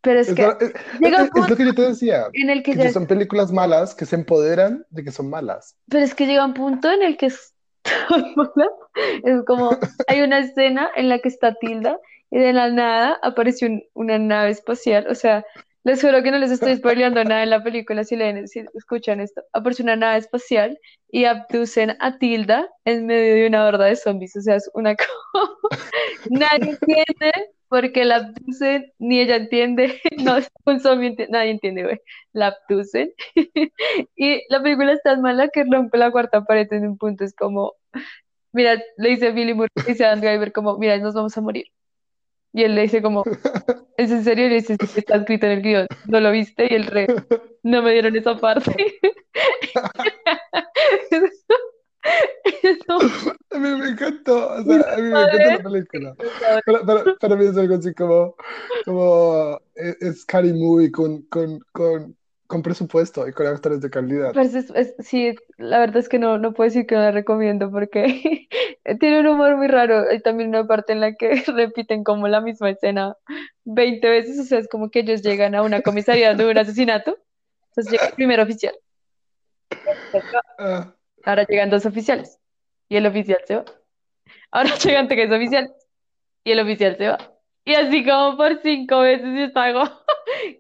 pero 0.08 0.20
es 0.20 0.28
Es, 0.28 0.34
que 0.34 0.42
la- 0.42 0.56
es- 0.58 0.72
llega 1.00 1.18
un 1.18 1.24
es- 1.24 1.30
es 1.44 1.50
lo 1.50 1.56
que 1.56 1.64
yo 1.66 1.74
te 1.74 1.82
decía, 1.82 2.28
en 2.32 2.48
el 2.48 2.62
que 2.62 2.72
que 2.72 2.78
ya, 2.84 2.90
son 2.92 3.06
películas 3.06 3.52
malas 3.52 3.94
que 3.94 4.06
se 4.06 4.16
empoderan 4.16 4.86
de 4.88 5.04
que 5.04 5.10
son 5.12 5.28
malas. 5.28 5.76
pero 5.90 6.02
es 6.02 6.14
que 6.14 6.26
llega 6.26 6.46
un 6.46 6.54
punto 6.54 6.90
en 6.90 7.02
el 7.02 7.18
que 7.18 7.26
es. 7.26 7.52
Es 9.24 9.44
como, 9.46 9.76
hay 10.06 10.22
una 10.22 10.38
escena 10.40 10.90
en 10.96 11.08
la 11.10 11.18
que 11.18 11.28
está 11.28 11.54
Tilda 11.54 11.98
y 12.30 12.38
de 12.38 12.52
la 12.54 12.70
nada 12.70 13.18
apareció 13.22 13.68
un- 13.68 13.82
una 13.92 14.18
nave 14.18 14.50
espacial. 14.50 15.06
O 15.10 15.14
sea, 15.14 15.44
les 15.88 16.02
juro 16.02 16.22
que 16.22 16.30
no 16.30 16.38
les 16.38 16.50
estoy 16.50 16.76
spoileando 16.76 17.24
nada 17.24 17.42
en 17.42 17.50
la 17.50 17.62
película 17.62 18.04
si 18.04 18.16
leen, 18.16 18.46
si 18.46 18.64
escuchan 18.74 19.20
esto. 19.20 19.42
Apareció 19.52 19.84
una 19.84 19.96
nave 19.96 20.18
espacial 20.18 20.78
y 21.10 21.24
abducen 21.24 21.96
a 22.00 22.18
Tilda 22.18 22.68
en 22.84 23.06
medio 23.06 23.34
de 23.34 23.46
una 23.46 23.66
horda 23.66 23.86
de 23.86 23.96
zombies. 23.96 24.36
O 24.36 24.40
sea, 24.42 24.56
es 24.56 24.70
una 24.74 24.94
cosa. 25.32 25.50
Nadie 26.30 26.70
entiende 26.70 27.32
por 27.68 27.92
qué 27.92 28.04
la 28.04 28.16
abducen, 28.16 28.92
ni 28.98 29.20
ella 29.20 29.36
entiende. 29.36 30.00
No, 30.18 30.36
es 30.36 30.48
un 30.66 30.80
zombie, 30.80 31.10
enti- 31.16 31.28
nadie 31.30 31.50
entiende, 31.52 31.84
güey. 31.84 32.00
La 32.32 32.48
abducen. 32.48 33.12
Y 34.16 34.42
la 34.50 34.62
película 34.62 34.92
es 34.92 35.02
tan 35.02 35.22
mala 35.22 35.48
que 35.48 35.64
rompe 35.64 35.96
la 35.98 36.10
cuarta 36.10 36.44
pared 36.44 36.70
en 36.72 36.86
un 36.86 36.98
punto. 36.98 37.24
Es 37.24 37.34
como, 37.34 37.74
mira, 38.52 38.82
le 38.98 39.08
dice 39.10 39.32
Billy 39.32 39.54
Murray, 39.54 39.70
le 39.76 39.92
dice 39.92 40.04
a 40.04 40.08
Dan 40.08 40.20
Driver 40.20 40.52
como, 40.52 40.76
mira, 40.78 40.98
nos 40.98 41.14
vamos 41.14 41.36
a 41.38 41.40
morir. 41.40 41.66
Y 42.52 42.64
él 42.64 42.74
le 42.74 42.82
dice 42.82 43.00
como, 43.02 43.24
¿es 43.98 44.10
en 44.10 44.24
serio? 44.24 44.46
Y 44.46 44.48
le 44.48 44.54
dice, 44.56 44.76
"Sí, 44.80 45.00
está 45.00 45.16
escrito 45.16 45.46
en 45.46 45.52
el 45.52 45.62
guion, 45.62 45.86
¿no 46.06 46.20
lo 46.20 46.30
viste? 46.30 46.66
Y 46.70 46.74
el 46.74 46.86
re, 46.86 47.06
no 47.62 47.82
me 47.82 47.92
dieron 47.92 48.16
esa 48.16 48.36
parte. 48.36 48.74
Eso, 52.62 52.98
A 53.50 53.58
mí 53.58 53.68
me 53.80 53.88
encantó, 53.90 54.54
o 54.54 54.62
sea, 54.62 54.94
a 54.94 54.96
mí 54.96 55.02
me 55.02 55.20
encantó 55.20 55.50
la 55.50 55.62
película. 55.62 56.16
Para, 56.64 56.80
para, 56.86 57.04
para 57.20 57.36
mí 57.36 57.46
es 57.46 57.56
algo 57.56 57.74
así 57.74 57.92
como, 57.94 58.34
como 58.84 59.60
es, 59.74 59.96
es 60.00 60.20
Scary 60.22 60.52
Movie 60.52 60.90
con, 60.90 61.22
con, 61.22 61.60
con, 61.72 62.16
con 62.48 62.62
presupuesto 62.62 63.28
y 63.28 63.32
con 63.32 63.46
actores 63.46 63.80
de 63.80 63.90
calidad. 63.90 64.32
Pues 64.32 64.54
es- 64.54 64.70
es- 64.70 64.94
sí, 64.98 65.34
la 65.58 65.78
verdad 65.78 65.98
es 65.98 66.08
que 66.08 66.18
no, 66.18 66.38
no 66.38 66.54
puedo 66.54 66.68
decir 66.68 66.86
que 66.86 66.96
no 66.96 67.02
la 67.02 67.12
recomiendo 67.12 67.70
porque 67.70 68.48
tiene 69.00 69.20
un 69.20 69.26
humor 69.28 69.56
muy 69.56 69.68
raro. 69.68 70.06
Hay 70.10 70.20
también 70.20 70.48
una 70.48 70.66
parte 70.66 70.92
en 70.94 71.00
la 71.00 71.14
que 71.14 71.30
repiten 71.46 72.02
como 72.04 72.26
la 72.26 72.40
misma 72.40 72.70
escena 72.70 73.16
20 73.64 74.08
veces, 74.08 74.40
o 74.40 74.44
sea, 74.44 74.58
es 74.58 74.68
como 74.68 74.90
que 74.90 75.00
ellos 75.00 75.22
llegan 75.22 75.54
a 75.54 75.62
una 75.62 75.82
comisaría 75.82 76.34
de 76.34 76.50
un 76.50 76.58
asesinato, 76.58 77.16
entonces 77.70 77.92
llega 77.92 78.06
el 78.08 78.14
primer 78.14 78.40
oficial, 78.40 78.74
Ah, 80.58 80.94
ahora 81.24 81.44
llegan 81.48 81.70
dos 81.70 81.86
oficiales 81.86 82.38
y 82.88 82.96
el 82.96 83.06
oficial 83.06 83.38
se 83.46 83.56
va, 83.56 83.64
ahora 84.50 84.70
llegan 84.76 85.08
tres 85.08 85.30
oficiales 85.30 85.72
y 86.44 86.52
el 86.52 86.60
oficial 86.60 86.96
se 86.96 87.08
va. 87.08 87.18
Y 87.64 87.74
así 87.74 88.04
como 88.04 88.36
por 88.36 88.60
cinco 88.62 89.00
veces 89.00 89.26
y 89.28 89.42
está 89.42 89.64
algo 89.64 89.84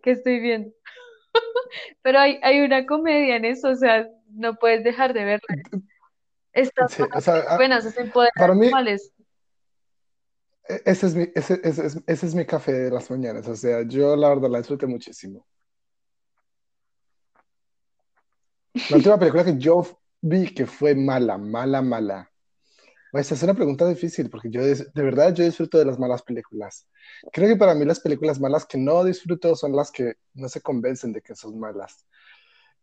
que 0.02 0.12
estoy 0.12 0.40
viendo. 0.40 0.72
Pero 2.02 2.18
hay, 2.18 2.38
hay 2.42 2.60
una 2.60 2.86
comedia 2.86 3.36
en 3.36 3.44
eso, 3.44 3.70
o 3.70 3.76
sea, 3.76 4.06
no 4.30 4.54
puedes 4.56 4.84
dejar 4.84 5.12
de 5.12 5.24
verla. 5.24 5.46
Está 6.52 6.88
sí, 6.88 7.02
o 7.14 7.20
sea, 7.20 7.44
ah, 7.48 7.56
buenas, 7.56 7.96
empoderan 7.96 8.32
para 8.36 8.54
mí, 8.54 8.66
animales. 8.66 9.12
e- 10.68 10.82
ese 10.84 11.06
es 11.06 11.14
mi, 11.14 11.28
ese, 11.34 11.60
ese 11.62 11.86
es, 11.86 11.98
ese 12.06 12.26
es 12.26 12.34
mi 12.34 12.44
café 12.44 12.72
de 12.72 12.90
las 12.90 13.10
mañanas. 13.10 13.46
O 13.48 13.56
sea, 13.56 13.82
yo 13.86 14.16
la 14.16 14.28
verdad 14.28 14.50
la 14.50 14.58
disfruté 14.58 14.86
muchísimo. 14.86 15.46
La 18.90 18.96
última 18.96 19.18
película 19.18 19.44
que 19.44 19.58
yo 19.58 19.82
vi 20.20 20.52
que 20.54 20.66
fue 20.66 20.94
mala, 20.94 21.38
mala, 21.38 21.82
mala. 21.82 22.30
Esta 23.12 23.34
es 23.34 23.42
una 23.42 23.54
pregunta 23.54 23.86
difícil 23.88 24.28
porque 24.28 24.50
yo 24.50 24.60
de 24.62 25.02
verdad 25.02 25.32
yo 25.34 25.42
disfruto 25.44 25.78
de 25.78 25.84
las 25.86 25.98
malas 25.98 26.22
películas. 26.22 26.86
Creo 27.32 27.48
que 27.48 27.56
para 27.56 27.74
mí 27.74 27.84
las 27.84 28.00
películas 28.00 28.38
malas 28.40 28.66
que 28.66 28.76
no 28.78 29.02
disfruto 29.04 29.56
son 29.56 29.74
las 29.74 29.90
que 29.90 30.14
no 30.34 30.48
se 30.48 30.60
convencen 30.60 31.12
de 31.12 31.22
que 31.22 31.34
son 31.34 31.58
malas. 31.58 32.06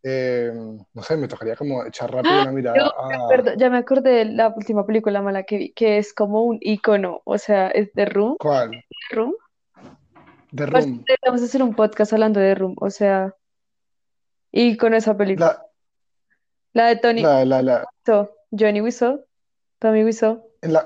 Eh, 0.02 0.52
no 0.94 1.02
sé, 1.04 1.18
me 1.18 1.28
tocaría 1.28 1.56
como 1.56 1.86
echar 1.86 2.12
rápido 2.14 2.34
¡Ah! 2.36 2.42
una 2.42 2.50
Yo 2.52 2.56
mirada 2.56 2.94
me 3.08 3.14
a 3.16 3.18
acuerdo- 3.18 3.54
ya 3.58 3.70
me 3.70 3.78
acordé 3.78 4.10
de 4.12 4.26
la 4.26 4.50
última 4.56 4.86
película 4.86 5.22
mala 5.22 5.44
que 5.44 5.58
vi, 5.58 5.74
que 5.74 5.98
es 6.00 6.14
como 6.14 6.44
un 6.44 6.58
icono, 6.62 7.22
o 7.24 7.38
sea, 7.38 7.68
es 7.70 7.94
de 7.94 8.06
Room. 8.06 8.36
¿cuál? 8.40 8.72
Room. 9.12 9.34
The 10.56 10.68
Pues, 10.68 10.86
Room. 10.86 11.04
Vamos 11.26 11.42
a 11.42 11.46
hacer 11.46 11.62
un 11.62 11.76
podcast 11.76 12.14
hablando 12.14 12.40
de 12.40 12.56
Room, 12.56 12.76
o 12.80 12.90
sea, 12.90 13.36
y 14.52 14.78
con 14.78 14.94
esa 14.94 15.16
película. 15.18 15.62
La, 16.74 16.84
La 16.84 16.88
de 16.90 16.96
Tony 16.98 17.22
la, 17.22 17.46
la, 17.46 17.62
la, 17.62 17.86
Johnny 18.52 18.82
Wiseau, 18.82 19.24
Tommy 19.80 20.04
Wiseau, 20.04 20.44
en 20.62 20.74
la, 20.74 20.82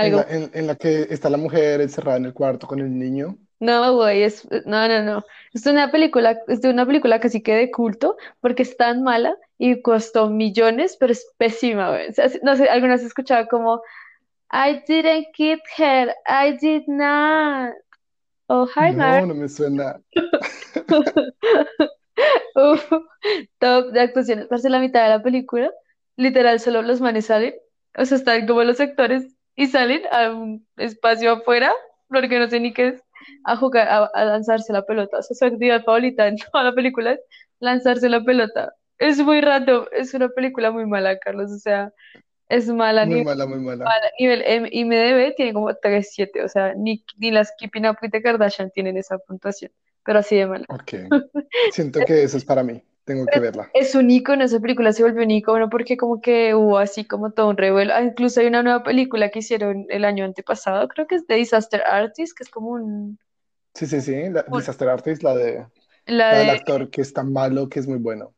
algo. 0.06 0.14
la, 0.14 0.26
en, 0.28 0.50
en 0.54 0.66
la 0.66 0.76
que 0.76 1.06
está 1.10 1.30
la 1.30 1.38
mujer 1.38 1.80
encerrada 1.80 2.18
en 2.18 2.26
el 2.26 2.34
cuarto 2.34 2.66
con 2.66 2.80
el 2.80 2.98
niño. 2.98 3.38
No, 3.60 3.94
güey, 3.94 4.24
es, 4.24 4.48
no, 4.66 4.88
no, 4.88 5.02
no. 5.04 5.24
Es 5.52 5.66
una 5.66 5.92
película, 5.92 6.40
es 6.48 6.60
de 6.62 6.70
una 6.70 6.84
película 6.84 7.20
casi 7.20 7.42
que 7.42 7.54
de 7.54 7.70
culto, 7.70 8.16
porque 8.40 8.64
es 8.64 8.76
tan 8.76 9.04
mala 9.04 9.36
y 9.56 9.80
costó 9.82 10.28
millones, 10.28 10.96
pero 10.98 11.12
es 11.12 11.24
pésima, 11.36 11.90
güey. 11.90 12.08
O 12.08 12.12
sea, 12.12 12.28
no 12.42 12.56
sé, 12.56 12.68
algunas 12.68 13.02
he 13.02 13.06
escuchado 13.06 13.46
como, 13.46 13.80
I 14.52 14.82
didn't 14.88 15.28
keep 15.34 15.60
her, 15.78 16.12
I 16.26 16.56
did 16.60 16.82
not. 16.88 17.72
Oh, 18.48 18.66
hi. 18.66 18.92
No, 18.92 19.26
no 19.26 19.34
me 19.34 19.48
suena. 19.48 20.00
Uf, 22.56 22.92
top 23.60 23.92
de 23.92 24.00
actuaciones. 24.00 24.48
Parece 24.48 24.68
la 24.70 24.80
mitad 24.80 25.04
de 25.04 25.08
la 25.08 25.22
película. 25.22 25.70
Literal, 26.16 26.58
solo 26.60 26.82
los 26.82 27.00
manes 27.00 27.26
salen. 27.26 27.54
O 27.96 28.04
sea, 28.04 28.16
están 28.18 28.46
como 28.46 28.62
los 28.64 28.80
actores 28.80 29.24
y 29.56 29.66
salen 29.66 30.02
a 30.12 30.30
un 30.32 30.66
espacio 30.76 31.32
afuera, 31.32 31.72
porque 32.08 32.38
no 32.38 32.48
sé 32.48 32.60
ni 32.60 32.72
qué 32.72 32.88
es, 32.88 33.02
a 33.44 33.56
jugar, 33.56 33.88
a, 33.88 34.04
a 34.06 34.24
lanzarse 34.24 34.72
la 34.72 34.82
pelota. 34.84 35.18
O 35.18 35.22
sea, 35.22 35.34
su 35.36 35.44
actividad 35.44 35.84
favorita 35.84 36.26
en 36.28 36.36
toda 36.52 36.64
la 36.64 36.74
película 36.74 37.12
es 37.12 37.20
lanzarse 37.60 38.08
la 38.08 38.22
pelota. 38.24 38.74
Es 38.98 39.18
muy 39.18 39.40
raro, 39.40 39.90
es 39.92 40.14
una 40.14 40.28
película 40.28 40.70
muy 40.70 40.86
mala, 40.86 41.18
Carlos. 41.18 41.50
O 41.52 41.58
sea, 41.58 41.92
es 42.48 42.68
mala 42.68 43.04
Muy 43.04 43.16
nivel, 43.16 43.24
mala, 43.24 43.46
muy 43.46 43.58
mala. 43.60 43.84
mala 43.84 44.10
nivel 44.18 44.42
M- 44.46 44.68
IMDb, 44.72 45.34
tiene 45.36 45.52
como 45.54 45.74
3.7. 45.74 46.44
O 46.44 46.48
sea, 46.48 46.74
ni, 46.74 47.04
ni 47.18 47.30
las 47.30 47.52
Keeping 47.58 47.86
Up 47.86 47.96
with 48.02 48.10
the 48.10 48.22
Kardashian 48.22 48.70
tienen 48.70 48.96
esa 48.96 49.18
puntuación, 49.18 49.72
pero 50.04 50.20
así 50.20 50.36
de 50.36 50.46
mala. 50.46 50.66
Ok. 50.68 50.94
Siento 51.68 52.04
que 52.04 52.22
eso 52.22 52.36
es 52.36 52.44
para 52.44 52.62
mí. 52.62 52.82
Tengo 53.04 53.26
que 53.26 53.40
verla. 53.40 53.68
Es 53.74 53.94
un 53.96 54.10
icono, 54.10 54.44
esa 54.44 54.60
película 54.60 54.92
se 54.92 55.02
volvió 55.02 55.22
un 55.24 55.30
icono 55.30 55.68
porque 55.68 55.96
como 55.96 56.20
que 56.20 56.54
hubo 56.54 56.78
así 56.78 57.04
como 57.04 57.32
todo 57.32 57.48
un 57.48 57.56
revuelo. 57.56 57.92
Ah, 57.94 58.02
incluso 58.02 58.40
hay 58.40 58.46
una 58.46 58.62
nueva 58.62 58.82
película 58.84 59.28
que 59.30 59.40
hicieron 59.40 59.86
el 59.88 60.04
año 60.04 60.24
antepasado, 60.24 60.86
creo 60.88 61.06
que 61.06 61.16
es 61.16 61.26
de 61.26 61.34
Disaster 61.36 61.82
Artist, 61.84 62.36
que 62.36 62.44
es 62.44 62.50
como 62.50 62.70
un... 62.70 63.18
Sí, 63.74 63.86
sí, 63.86 64.00
sí. 64.00 64.28
La, 64.30 64.44
un- 64.48 64.58
Disaster 64.60 64.88
Artist, 64.88 65.22
la 65.22 65.34
de, 65.34 65.66
la 66.06 66.28
la 66.32 66.38
del 66.38 66.46
de 66.46 66.52
actor 66.52 66.90
que 66.90 67.00
es 67.00 67.12
tan 67.12 67.32
malo 67.32 67.68
que 67.68 67.80
es 67.80 67.88
muy 67.88 67.98
bueno. 67.98 68.34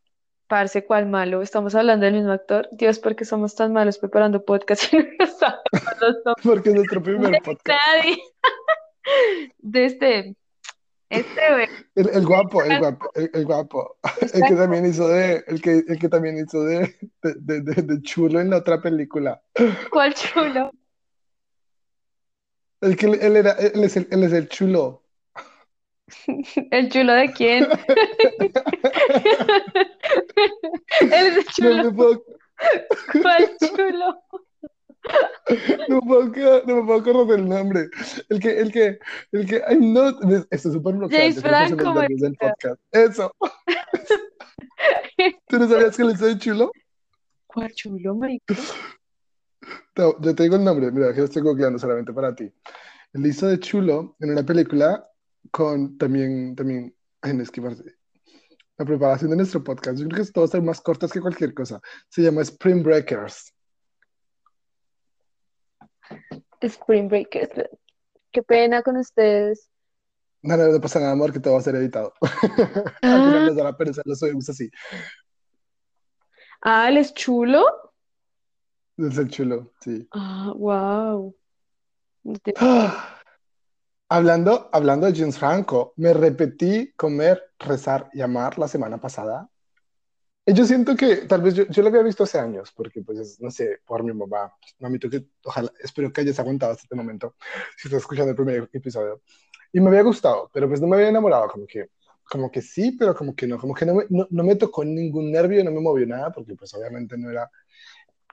Parce, 0.46 0.84
¿cuál 0.84 1.06
malo? 1.06 1.42
Estamos 1.42 1.74
hablando 1.74 2.04
del 2.06 2.14
mismo 2.14 2.30
actor. 2.32 2.68
Dios, 2.72 2.98
¿por 2.98 3.16
qué 3.16 3.24
somos 3.24 3.54
tan 3.54 3.72
malos 3.72 3.98
preparando 3.98 4.44
podcast 4.44 4.92
y 4.92 4.96
no 5.18 5.26
sabemos 5.26 6.00
los 6.00 6.16
nombres 6.24 6.44
Porque 6.44 6.68
es 6.70 6.74
nuestro 6.74 7.02
primer 7.02 7.40
podcast. 7.42 7.68
nadie? 7.68 8.16
De 9.58 9.84
este, 9.84 10.36
este, 11.10 11.40
güey. 11.52 11.68
El, 11.94 12.08
el 12.10 12.26
guapo, 12.26 12.62
el 12.62 12.78
guapo, 12.78 13.10
el, 13.14 13.30
el 13.32 13.44
guapo. 13.44 13.96
El 14.34 14.42
que 14.42 14.54
también 14.54 14.86
hizo 14.86 15.06
de, 15.08 15.44
el 15.46 15.60
que, 15.62 15.82
el 15.86 15.98
que 15.98 16.08
también 16.08 16.38
hizo 16.38 16.64
de, 16.64 16.94
de, 17.22 17.60
de, 17.60 17.82
de- 17.82 18.02
chulo 18.02 18.40
en 18.40 18.50
la 18.50 18.56
otra 18.58 18.80
película. 18.82 19.40
¿Cuál 19.90 20.14
chulo? 20.14 20.70
El 22.80 22.96
que 22.96 23.06
él 23.06 23.36
era, 23.36 23.52
él 23.52 23.84
es 23.84 23.96
el, 23.96 24.08
él 24.10 24.24
es 24.24 24.32
el 24.32 24.48
chulo. 24.48 25.02
¿El 26.70 26.90
chulo 26.90 27.12
de 27.14 27.32
quién? 27.32 27.66
Él 31.00 31.26
es 31.38 31.58
el 31.58 31.74
No 31.84 31.92
chulo. 31.92 31.94
puedo, 31.94 32.24
¿Cuál 33.22 33.50
chulo? 33.58 34.22
no 35.88 36.00
me 36.00 36.30
puedo, 36.30 36.62
no 36.66 37.24
me 37.26 37.32
del 37.36 37.48
nombre. 37.48 37.88
El 38.28 38.40
que, 38.40 38.58
el 38.58 38.72
que, 38.72 38.98
el 39.32 39.46
que, 39.46 39.62
ay 39.66 39.78
no, 39.80 40.08
esto 40.50 40.50
es 40.50 40.62
súper 40.74 40.94
James 40.94 41.42
bloqueante, 41.42 41.82
Franco, 41.82 42.00
del 42.00 42.36
podcast. 42.36 42.80
Eso. 42.92 43.32
¿Tú 45.48 45.58
no 45.58 45.68
sabías 45.68 45.96
que 45.96 46.04
hizo 46.04 46.26
de 46.26 46.38
chulo? 46.38 46.72
¿Cuál 47.46 47.72
chulo, 47.72 48.14
marica? 48.16 48.54
No, 49.96 50.14
yo 50.20 50.34
te 50.34 50.42
digo 50.42 50.56
el 50.56 50.64
nombre, 50.64 50.90
mira, 50.90 51.12
que 51.12 51.20
lo 51.20 51.26
estoy 51.26 51.42
googleando 51.42 51.78
solamente 51.78 52.12
para 52.12 52.34
ti. 52.34 52.52
Él 53.12 53.26
hizo 53.26 53.46
de 53.46 53.60
chulo 53.60 54.16
en 54.20 54.30
una 54.30 54.42
película 54.42 55.08
con 55.50 55.96
también, 55.98 56.56
también, 56.56 56.94
ay, 57.22 57.34
no, 57.34 57.42
es 57.42 57.50
que 57.50 57.62
parece- 57.62 57.94
la 58.76 58.84
preparación 58.84 59.30
de 59.30 59.36
nuestro 59.36 59.62
podcast. 59.62 59.98
Yo 59.98 60.06
creo 60.06 60.16
que 60.16 60.22
esto 60.22 60.40
va 60.40 60.46
a 60.46 60.50
ser 60.50 60.62
más 60.62 60.80
cortas 60.80 61.12
que 61.12 61.20
cualquier 61.20 61.54
cosa. 61.54 61.80
Se 62.08 62.22
llama 62.22 62.42
Spring 62.42 62.82
Breakers. 62.82 63.53
Spring 66.60 67.08
Breakers. 67.08 67.50
Qué 68.32 68.42
pena 68.42 68.82
con 68.82 68.96
ustedes. 68.96 69.68
No, 70.42 70.56
no, 70.56 70.68
no 70.68 70.80
pasa 70.80 71.00
nada, 71.00 71.12
amor, 71.12 71.32
que 71.32 71.40
todo 71.40 71.54
va 71.54 71.60
a 71.60 71.62
ser 71.62 71.74
editado. 71.76 72.12
Al 73.02 73.24
final 73.24 73.46
nos 73.46 73.56
da 73.56 73.64
la 73.64 73.76
pereza, 73.76 74.02
lo 74.04 74.14
subimos 74.14 74.48
así. 74.48 74.70
Ah, 76.60 76.88
¿él 76.88 76.98
es 76.98 77.14
chulo? 77.14 77.64
Es 78.96 79.16
el 79.18 79.28
chulo, 79.30 79.72
sí. 79.80 80.06
Ah, 80.12 80.52
wow. 80.54 81.34
Ah, 82.56 83.14
Hablando, 84.08 84.68
hablando 84.72 85.06
de 85.06 85.18
James 85.18 85.38
Franco, 85.38 85.94
me 85.96 86.12
repetí 86.12 86.92
comer, 86.92 87.42
rezar 87.58 88.10
y 88.12 88.20
amar 88.20 88.58
la 88.58 88.68
semana 88.68 88.98
pasada. 89.00 89.48
Yo 90.46 90.64
siento 90.66 90.94
que 90.94 91.16
tal 91.16 91.40
vez 91.40 91.54
yo, 91.54 91.64
yo 91.68 91.82
lo 91.82 91.88
había 91.88 92.02
visto 92.02 92.24
hace 92.24 92.38
años, 92.38 92.70
porque 92.76 93.00
pues, 93.00 93.40
no 93.40 93.50
sé, 93.50 93.78
por 93.86 94.02
mi 94.02 94.12
mamá, 94.12 94.52
mamito, 94.78 95.08
que 95.08 95.24
ojalá, 95.42 95.72
espero 95.82 96.12
que 96.12 96.20
hayas 96.20 96.38
aguantado 96.38 96.72
hasta 96.72 96.82
este 96.82 96.94
momento, 96.94 97.34
si 97.78 97.88
estás 97.88 98.02
escuchando 98.02 98.30
el 98.30 98.36
primer 98.36 98.68
episodio. 98.72 99.22
Y 99.72 99.80
me 99.80 99.88
había 99.88 100.02
gustado, 100.02 100.50
pero 100.52 100.68
pues 100.68 100.80
no 100.82 100.86
me 100.86 100.96
había 100.96 101.08
enamorado, 101.08 101.48
como 101.48 101.66
que, 101.66 101.88
como 102.28 102.50
que 102.50 102.60
sí, 102.60 102.92
pero 102.98 103.14
como 103.14 103.34
que 103.34 103.46
no, 103.46 103.58
como 103.58 103.74
que 103.74 103.86
no 103.86 103.94
me, 103.94 104.04
no, 104.10 104.26
no 104.30 104.44
me 104.44 104.56
tocó 104.56 104.84
ningún 104.84 105.32
nervio, 105.32 105.64
no 105.64 105.70
me 105.70 105.80
movió 105.80 106.06
nada, 106.06 106.30
porque 106.30 106.54
pues 106.54 106.74
obviamente 106.74 107.16
no 107.16 107.30
era 107.30 107.50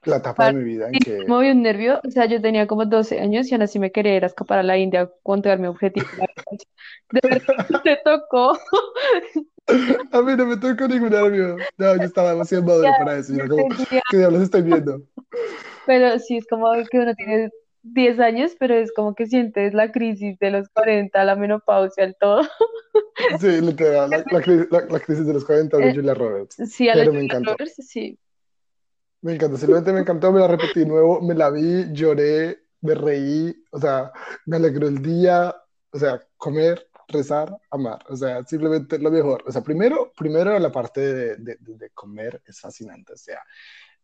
la 0.03 0.17
etapa 0.17 0.47
de 0.47 0.53
mi 0.53 0.63
vida 0.63 0.87
en 0.87 0.99
que... 0.99 1.19
Me 1.19 1.27
movió 1.27 1.51
un 1.51 1.61
nervio, 1.61 2.01
o 2.03 2.11
sea, 2.11 2.25
yo 2.25 2.41
tenía 2.41 2.67
como 2.67 2.85
12 2.85 3.19
años 3.19 3.49
y 3.49 3.53
aún 3.53 3.61
así 3.61 3.79
me 3.79 3.91
quería 3.91 4.15
ir 4.15 4.23
a 4.23 4.27
escapar 4.27 4.59
a 4.59 4.63
la 4.63 4.77
India 4.77 5.01
a 5.01 5.11
controlar 5.23 5.59
mi 5.59 5.67
objetivo. 5.67 6.07
De 7.11 7.19
verdad, 7.23 7.81
te 7.83 7.99
tocó. 8.03 8.57
A 10.11 10.21
mí 10.21 10.35
no 10.35 10.45
me 10.45 10.57
tocó 10.57 10.87
ningún 10.87 11.09
nervio. 11.09 11.67
No, 11.77 11.95
yo 11.97 12.05
estaba 12.05 12.31
demasiado 12.31 12.63
maduro 12.63 12.95
para 12.95 13.17
eso. 13.17 13.33
Yo 13.33 13.47
como, 13.47 13.69
¿qué 14.07 14.17
diablos 14.17 14.41
estoy 14.43 14.61
viendo? 14.63 15.01
Pero 15.85 16.17
sí, 16.19 16.37
es 16.37 16.47
como 16.47 16.71
que 16.89 16.99
uno 16.99 17.13
tiene 17.15 17.49
10 17.83 18.19
años, 18.19 18.55
pero 18.59 18.75
es 18.75 18.91
como 18.93 19.15
que 19.15 19.25
sientes 19.27 19.73
la 19.73 19.91
crisis 19.91 20.37
de 20.39 20.51
los 20.51 20.69
40, 20.69 21.23
la 21.25 21.35
menopausia, 21.35 22.03
el 22.03 22.15
todo. 22.19 22.41
Sí, 23.39 23.61
literal, 23.61 24.09
la, 24.11 24.17
la, 24.29 24.39
la- 24.69 24.85
la 24.89 24.99
crisis 24.99 25.25
de 25.25 25.33
los 25.33 25.45
40 25.45 25.79
de 25.79 25.89
Eh, 25.89 25.93
Julia 25.93 26.13
Roberts. 26.13 26.61
Sí, 26.67 26.89
a 26.89 26.95
la 26.95 27.03
Pero 27.03 27.13
me 27.13 27.21
Julia 27.21 27.21
encantó. 27.21 27.55
Roberts, 27.57 27.75
sí. 27.87 28.17
Me 29.21 29.33
encantó, 29.35 29.57
simplemente 29.57 29.93
me 29.93 29.99
encantó, 30.01 30.31
me 30.31 30.39
la 30.39 30.47
repetí 30.47 30.79
de 30.81 30.85
nuevo, 30.87 31.21
me 31.21 31.35
la 31.35 31.51
vi, 31.51 31.85
lloré, 31.93 32.63
me 32.81 32.95
reí, 32.95 33.55
o 33.71 33.79
sea, 33.79 34.11
me 34.45 34.55
alegró 34.57 34.87
el 34.87 35.01
día, 35.01 35.55
o 35.91 35.99
sea, 35.99 36.19
comer, 36.37 36.89
rezar, 37.11 37.55
amar, 37.69 38.03
o 38.09 38.15
sea, 38.15 38.43
simplemente 38.43 38.97
lo 38.99 39.11
mejor. 39.11 39.43
O 39.47 39.51
sea, 39.51 39.61
primero, 39.63 40.11
primero 40.17 40.57
la 40.59 40.71
parte 40.71 41.35
de, 41.37 41.89
comer 41.93 42.41
es 42.45 42.59
fascinante, 42.59 43.13
o 43.13 43.17
sea, 43.17 43.39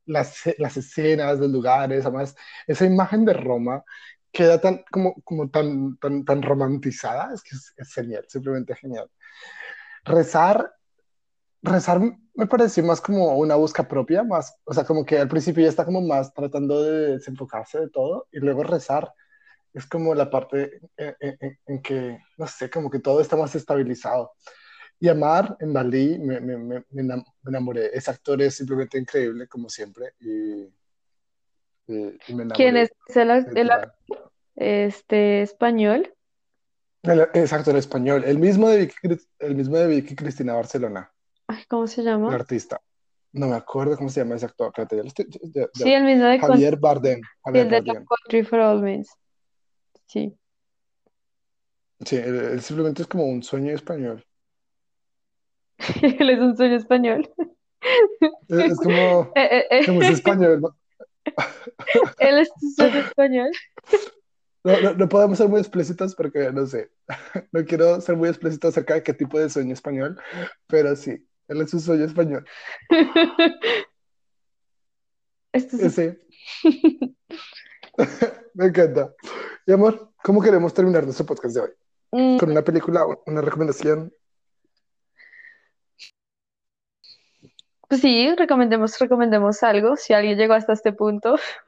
las, 0.06 0.44
las 0.58 0.78
escenas, 0.78 1.40
los 1.40 1.52
lugares, 1.52 2.06
además, 2.06 2.36
esa 2.68 2.86
imagen 2.86 3.26
de 3.26 3.34
Roma 3.34 3.84
queda 4.32 4.60
tan, 4.62 4.84
como, 4.92 5.16
como 5.24 5.50
tan, 5.50 5.98
tan, 5.98 6.26
tan 6.26 6.42
romantizada, 6.42 7.34
es 7.34 7.44
que 7.44 7.56
es, 7.56 7.74
es 7.78 7.94
genial, 7.94 8.26
simplemente 8.28 8.76
genial. 8.76 9.10
Rezar 10.06 10.78
rezar 11.62 12.00
me 12.34 12.48
pareció 12.48 12.84
más 12.84 13.02
como 13.02 13.38
una 13.38 13.56
búsqueda 13.56 13.88
propia, 13.88 14.24
más, 14.24 14.56
o 14.64 14.74
sea, 14.74 14.84
como 14.84 15.06
que 15.06 15.20
al 15.20 15.28
principio 15.28 15.64
ya 15.64 15.70
está 15.70 15.86
como 15.86 16.02
más 16.02 16.34
tratando 16.34 16.84
de 16.84 17.14
desenfocarse 17.14 17.80
de 17.80 17.90
todo 17.90 18.28
y 18.32 18.40
luego 18.40 18.64
rezar 18.64 19.12
es 19.78 19.86
como 19.86 20.16
la 20.16 20.30
parte 20.30 20.80
en, 20.98 21.16
en- 21.40 21.60
en 21.68 21.82
que, 21.82 22.18
no 22.38 22.48
sé, 22.48 22.70
como 22.70 22.90
que 22.90 23.00
todo 23.00 23.22
está 23.22 23.36
más 23.36 23.54
estabilizado. 23.56 24.32
Y 25.00 25.08
Amar 25.08 25.56
en 25.60 25.72
Dalí 25.74 26.18
me, 26.18 26.40
me, 26.42 26.58
me, 26.58 26.84
me 26.90 27.04
enam- 27.04 27.24
me 27.44 27.50
enamoré. 27.50 27.92
Ese 27.96 28.10
actor 28.10 28.42
es 28.42 28.56
simplemente 28.56 28.98
increíble, 28.98 29.48
como 29.48 29.70
siempre, 29.70 30.14
y, 30.20 30.64
y- 31.88 32.18
y 32.28 32.34
me 32.34 32.44
¿Quién 32.56 32.78
es 32.78 32.90
enamoré, 33.16 33.50
el, 33.52 33.58
el 33.58 33.72
este 34.56 35.44
español? 35.44 36.12
El- 37.04 37.30
Ese 37.34 37.54
actor 37.56 37.76
español, 37.76 38.24
el 38.26 38.40
mismo 38.40 38.68
de 38.70 38.80
Vicky, 38.80 38.96
el 39.40 39.56
mismo 39.56 39.78
de 39.78 39.88
Vicky 39.88 40.16
Cristina 40.16 40.56
Barcelona, 40.56 41.12
Ay, 41.46 41.64
¿cómo 41.70 41.86
se 41.86 42.02
el 42.02 42.08
llama? 42.08 42.34
artista. 42.34 42.82
No 43.34 43.48
me 43.48 43.56
acuerdo 43.56 43.96
cómo 43.98 44.10
se 44.10 44.22
llama 44.22 44.36
ese 44.36 44.48
actor. 44.48 44.74
Estoy- 44.76 45.28
ya- 45.54 45.62
ya- 45.74 45.86
Sí, 45.86 45.94
el 45.94 46.04
mismo 46.04 46.26
de 46.26 46.40
Javier 46.40 46.78
Bardem. 46.78 47.22
Javier 47.44 47.66
el 47.66 47.70
de 47.72 47.82
Bardem. 47.82 48.06
Country 48.06 48.44
for 48.44 48.60
All 48.60 48.82
Men. 48.82 49.06
Sí. 50.08 50.38
Sí, 52.06 52.16
él, 52.16 52.36
él 52.36 52.62
simplemente 52.62 53.02
es 53.04 53.08
como 53.08 53.26
un 53.26 53.44
sueño 53.44 53.72
español. 53.74 54.26
Él 56.20 56.30
es 56.30 56.40
un 56.40 56.56
sueño 56.58 56.76
español. 56.76 57.30
Es, 58.48 58.72
es 58.72 58.78
como, 58.84 59.32
Eh, 59.36 59.66
eh, 59.70 59.86
como 59.86 60.02
es 60.02 60.10
eh, 60.10 60.14
español. 60.14 60.62
¿no? 60.62 60.78
Él 62.20 62.40
es 62.40 62.50
un 62.62 62.72
sueño 62.74 63.00
español. 63.00 63.52
No, 64.64 64.82
no, 64.82 64.94
no 64.94 65.08
podemos 65.10 65.38
ser 65.38 65.48
muy 65.48 65.60
explícitos 65.60 66.16
porque 66.16 66.52
no 66.52 66.66
sé. 66.66 66.90
No 67.52 67.64
quiero 67.66 68.02
ser 68.02 68.18
muy 68.18 68.30
explícito 68.30 68.68
acerca 68.68 68.96
de 68.96 69.04
qué 69.04 69.14
tipo 69.14 69.40
de 69.40 69.50
sueño 69.50 69.74
español, 69.74 70.20
pero 70.68 70.96
sí, 70.96 71.26
él 71.48 71.62
es 71.62 71.74
un 71.74 71.80
sueño 71.80 72.04
español. 72.06 72.46
Esto 75.54 75.78
es 75.78 75.84
Ese, 75.84 76.20
me 78.56 78.66
encanta. 78.68 79.14
Y 79.68 79.74
amor, 79.74 80.14
¿cómo 80.24 80.42
queremos 80.42 80.74
terminar 80.74 81.04
nuestro 81.04 81.26
podcast 81.26 81.56
de 81.56 81.62
hoy? 81.62 81.70
Mm, 82.12 82.38
¿Con 82.38 82.52
una 82.52 82.62
película, 82.62 83.06
una 83.26 83.42
recomendación? 83.42 84.14
Pues 87.90 88.00
sí, 88.00 88.34
recomendemos, 88.38 88.98
recomendemos 88.98 89.64
algo. 89.64 89.98
Si 89.98 90.14
alguien 90.14 90.38
llegó 90.38 90.54
hasta 90.54 90.72
este 90.72 90.94
punto, 90.94 91.36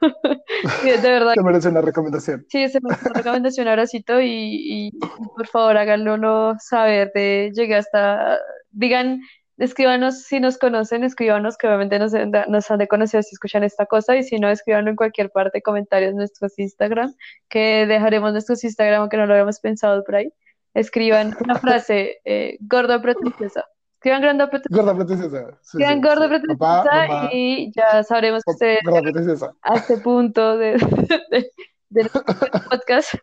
de 0.82 0.96
verdad, 1.10 1.34
Se 1.34 1.42
merece 1.42 1.68
una 1.68 1.82
recomendación. 1.82 2.46
sí, 2.48 2.66
se 2.70 2.80
me 2.80 2.90
hace 2.94 3.06
una 3.06 3.18
recomendación, 3.18 3.68
abracito, 3.68 4.18
y, 4.18 4.28
y, 4.28 4.86
y 4.88 4.98
por 5.36 5.46
favor 5.46 5.76
háganlo 5.76 6.54
saber 6.58 7.12
de 7.14 7.52
llegué 7.54 7.76
hasta, 7.76 8.38
digan, 8.70 9.20
escríbanos 9.64 10.22
si 10.22 10.40
nos 10.40 10.58
conocen, 10.58 11.04
escríbanos 11.04 11.56
que 11.56 11.66
obviamente 11.66 11.98
nos, 11.98 12.12
nos 12.48 12.70
han 12.70 12.78
de 12.78 12.88
conocer 12.88 13.22
si 13.22 13.34
escuchan 13.34 13.62
esta 13.62 13.86
cosa, 13.86 14.16
y 14.16 14.22
si 14.22 14.38
no, 14.38 14.48
escríbanlo 14.50 14.90
en 14.90 14.96
cualquier 14.96 15.30
parte, 15.30 15.62
comentarios 15.62 16.10
en 16.12 16.16
nuestros 16.16 16.58
Instagram, 16.58 17.14
que 17.48 17.86
dejaremos 17.86 18.32
nuestros 18.32 18.64
Instagram, 18.64 19.02
aunque 19.02 19.16
no 19.16 19.26
lo 19.26 19.34
habíamos 19.34 19.60
pensado 19.60 20.02
por 20.04 20.16
ahí. 20.16 20.32
Escriban 20.74 21.36
una 21.40 21.54
frase, 21.60 22.18
eh, 22.24 22.56
gorda 22.60 23.00
princesa. 23.00 23.64
Escriban 24.02 24.22
gorda 24.22 24.48
pero 24.50 24.62
Gorda 24.70 24.94
princesa. 25.04 25.58
Sí, 25.60 25.82
Escriban 25.82 25.94
sí, 26.02 26.08
gorda 26.08 26.40
sí. 26.40 26.56
Papá, 26.56 26.84
mamá, 27.08 27.30
y 27.32 27.70
ya 27.76 28.02
sabremos 28.02 28.42
que 28.44 28.52
ustedes 28.52 29.42
a 29.62 29.74
este 29.74 29.98
punto 29.98 30.56
de, 30.56 30.72
de, 31.90 32.10
podcast. 32.70 33.14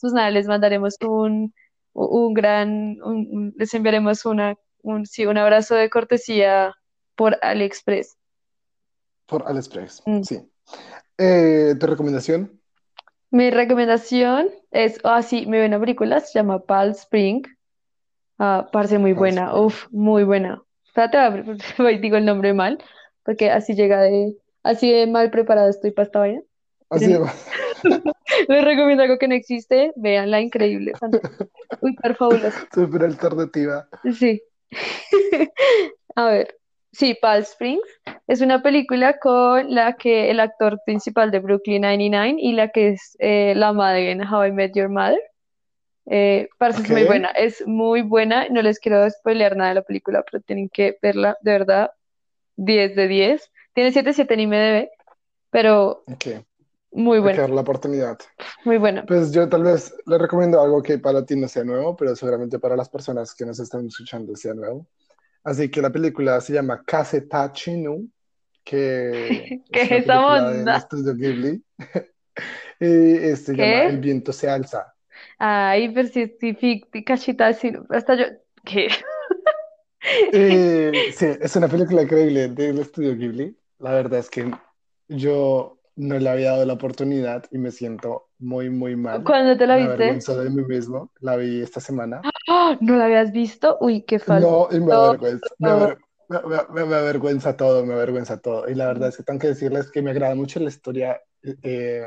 Pues 0.00 0.12
nada, 0.14 0.30
les 0.30 0.46
mandaremos 0.46 0.96
un, 1.06 1.52
un 1.92 2.32
gran, 2.34 2.96
un- 3.02 3.52
les 3.58 3.74
enviaremos 3.74 4.24
una, 4.24 4.54
un, 4.82 5.06
sí, 5.06 5.26
un 5.26 5.38
abrazo 5.38 5.74
de 5.74 5.90
cortesía 5.90 6.74
por 7.16 7.38
AliExpress. 7.42 8.16
Por 9.26 9.46
AliExpress, 9.46 10.02
Mm. 10.06 10.22
sí. 10.22 10.40
Eh, 11.18 11.74
¿tu 11.78 11.86
recomendación? 11.86 12.60
Mi 13.30 13.50
recomendación 13.50 14.50
es, 14.70 14.98
ah, 15.04 15.22
sí, 15.22 15.46
me 15.46 15.60
vi 15.60 15.66
una 15.66 15.80
película, 15.80 16.20
se 16.20 16.38
llama 16.38 16.60
Palm 16.60 16.90
Spring. 16.92 17.42
Ah, 18.38 18.68
parece 18.72 18.98
muy 18.98 19.12
Palm 19.12 19.18
buena, 19.20 19.46
Spring. 19.48 19.64
uf, 19.64 19.86
muy 19.90 20.24
buena. 20.24 20.62
Espérate, 20.84 21.16
a 21.18 21.30
digo 22.00 22.16
el 22.16 22.24
nombre 22.26 22.52
mal, 22.52 22.78
porque 23.24 23.50
así 23.50 23.74
llega 23.74 24.00
de, 24.02 24.36
así 24.62 24.92
de 24.92 25.06
mal 25.06 25.30
preparada 25.30 25.70
estoy 25.70 25.92
para 25.92 26.06
esta 26.06 26.18
vaina. 26.18 26.42
Así 26.90 27.06
de... 27.06 27.20
Les 28.48 28.64
recomiendo 28.64 29.02
algo 29.02 29.18
que 29.18 29.28
no 29.28 29.34
existe, 29.34 29.92
véanla, 29.96 30.40
increíble, 30.40 30.92
súper 31.80 32.14
fabulosa. 32.16 32.52
Súper 32.74 33.04
alternativa. 33.04 33.88
Sí. 34.18 34.42
A 36.16 36.26
ver, 36.26 36.56
sí, 36.92 37.14
Palm 37.20 37.42
Springs 37.42 38.00
es 38.26 38.40
una 38.40 38.62
película 38.62 39.18
con 39.18 39.74
la 39.74 39.94
que 39.94 40.30
el 40.30 40.40
actor 40.40 40.78
principal 40.84 41.30
de 41.30 41.38
Brooklyn 41.40 41.82
99 41.82 42.36
y 42.38 42.52
la 42.52 42.68
que 42.68 42.88
es 42.90 43.16
eh, 43.18 43.54
la 43.56 43.72
madre 43.72 44.10
en 44.10 44.26
How 44.26 44.46
I 44.46 44.52
Met 44.52 44.72
Your 44.74 44.88
Mother. 44.88 45.20
Eh, 46.06 46.48
parece 46.58 46.80
Ok. 46.82 46.88
muy 46.88 47.04
buena, 47.04 47.28
es 47.30 47.66
muy 47.66 48.02
buena, 48.02 48.48
no 48.48 48.60
les 48.60 48.78
quiero 48.80 49.08
spoilear 49.08 49.56
nada 49.56 49.70
de 49.70 49.74
la 49.76 49.82
película, 49.82 50.24
pero 50.28 50.42
tienen 50.42 50.68
que 50.68 50.98
verla, 51.00 51.36
de 51.42 51.52
verdad, 51.52 51.90
10 52.56 52.96
de 52.96 53.08
10. 53.08 53.50
Tiene 53.72 53.92
7.7 53.92 54.34
en 54.34 54.40
IMDb, 54.40 54.88
pero 55.50 56.02
Ok, 56.06 56.26
muy 56.92 57.20
dar 57.20 57.50
la 57.50 57.60
oportunidad. 57.62 58.18
muy 58.64 58.78
buena. 58.78 59.04
Pues 59.06 59.32
yo 59.32 59.48
tal 59.48 59.62
vez 59.64 59.94
le 60.06 60.18
recomiendo 60.18 60.60
algo 60.60 60.82
que 60.82 60.98
para 60.98 61.24
ti 61.24 61.36
no 61.36 61.48
sea 61.48 61.64
nuevo, 61.64 61.96
pero 61.96 62.14
seguramente 62.16 62.58
para 62.58 62.76
las 62.76 62.88
personas 62.88 63.34
que 63.34 63.44
nos 63.46 63.58
están 63.58 63.86
escuchando 63.86 64.34
sea 64.36 64.54
nuevo. 64.54 64.86
Así 65.44 65.70
que 65.70 65.82
la 65.82 65.90
película 65.90 66.40
se 66.40 66.52
llama 66.52 66.82
Kasetachi 66.84 67.76
nu, 67.78 68.08
que 68.64 69.60
¿Qué 69.72 69.82
es 69.82 69.90
esa 69.90 70.26
onda? 70.26 70.76
estudio 70.76 71.14
Ghibli. 71.14 71.62
Y 72.80 73.36
se 73.36 73.54
llama. 73.54 73.90
El 73.90 73.98
viento 73.98 74.32
se 74.32 74.48
alza. 74.48 74.94
Ay, 75.38 75.90
pero 75.90 76.08
si, 76.08 76.26
si, 76.40 76.54
si- 76.54 76.84
hasta 77.90 78.14
yo, 78.16 78.24
¿qué? 78.64 78.88
Eh, 80.32 80.92
sí, 81.12 81.26
es 81.40 81.56
una 81.56 81.68
película 81.68 82.02
increíble 82.02 82.48
del 82.48 82.78
estudio 82.78 83.14
Ghibli. 83.16 83.56
La 83.78 83.92
verdad 83.92 84.18
es 84.20 84.30
que 84.30 84.50
yo 85.08 85.78
no 85.96 86.18
le 86.18 86.28
había 86.28 86.52
dado 86.52 86.64
la 86.66 86.74
oportunidad 86.74 87.44
y 87.50 87.58
me 87.58 87.70
siento 87.70 88.30
muy, 88.38 88.70
muy 88.70 88.96
mal. 88.96 89.22
¿Cuándo 89.24 89.56
te 89.56 89.66
la 89.66 89.76
Me 89.76 89.80
viste? 89.80 89.94
avergüenzo 89.94 90.36
de 90.42 90.50
mí 90.50 90.62
mismo. 90.64 91.12
La 91.20 91.36
vi 91.36 91.62
esta 91.62 91.80
semana. 91.80 92.20
¡Ah! 92.48 92.76
¿No 92.80 92.96
la 92.96 93.06
habías 93.06 93.32
visto? 93.32 93.78
Uy, 93.80 94.02
qué 94.02 94.18
falta. 94.18 94.48
No, 94.48 94.68
y 94.70 94.80
me 94.80 94.92
avergüenza, 94.94 95.54
me, 95.58 95.70
aver- 95.70 95.98
me- 96.28 96.40
me- 96.74 96.84
me 96.86 96.94
avergüenza 96.96 97.56
todo, 97.56 97.84
me 97.84 97.94
avergüenza 97.94 98.38
todo. 98.40 98.68
Y 98.68 98.74
la 98.74 98.86
verdad 98.86 99.08
es 99.08 99.16
que 99.16 99.22
tengo 99.24 99.40
que 99.40 99.48
decirles 99.48 99.90
que 99.90 100.02
me 100.02 100.10
agrada 100.12 100.34
mucho 100.34 100.60
la 100.60 100.68
historia. 100.68 101.20
eh, 101.62 102.06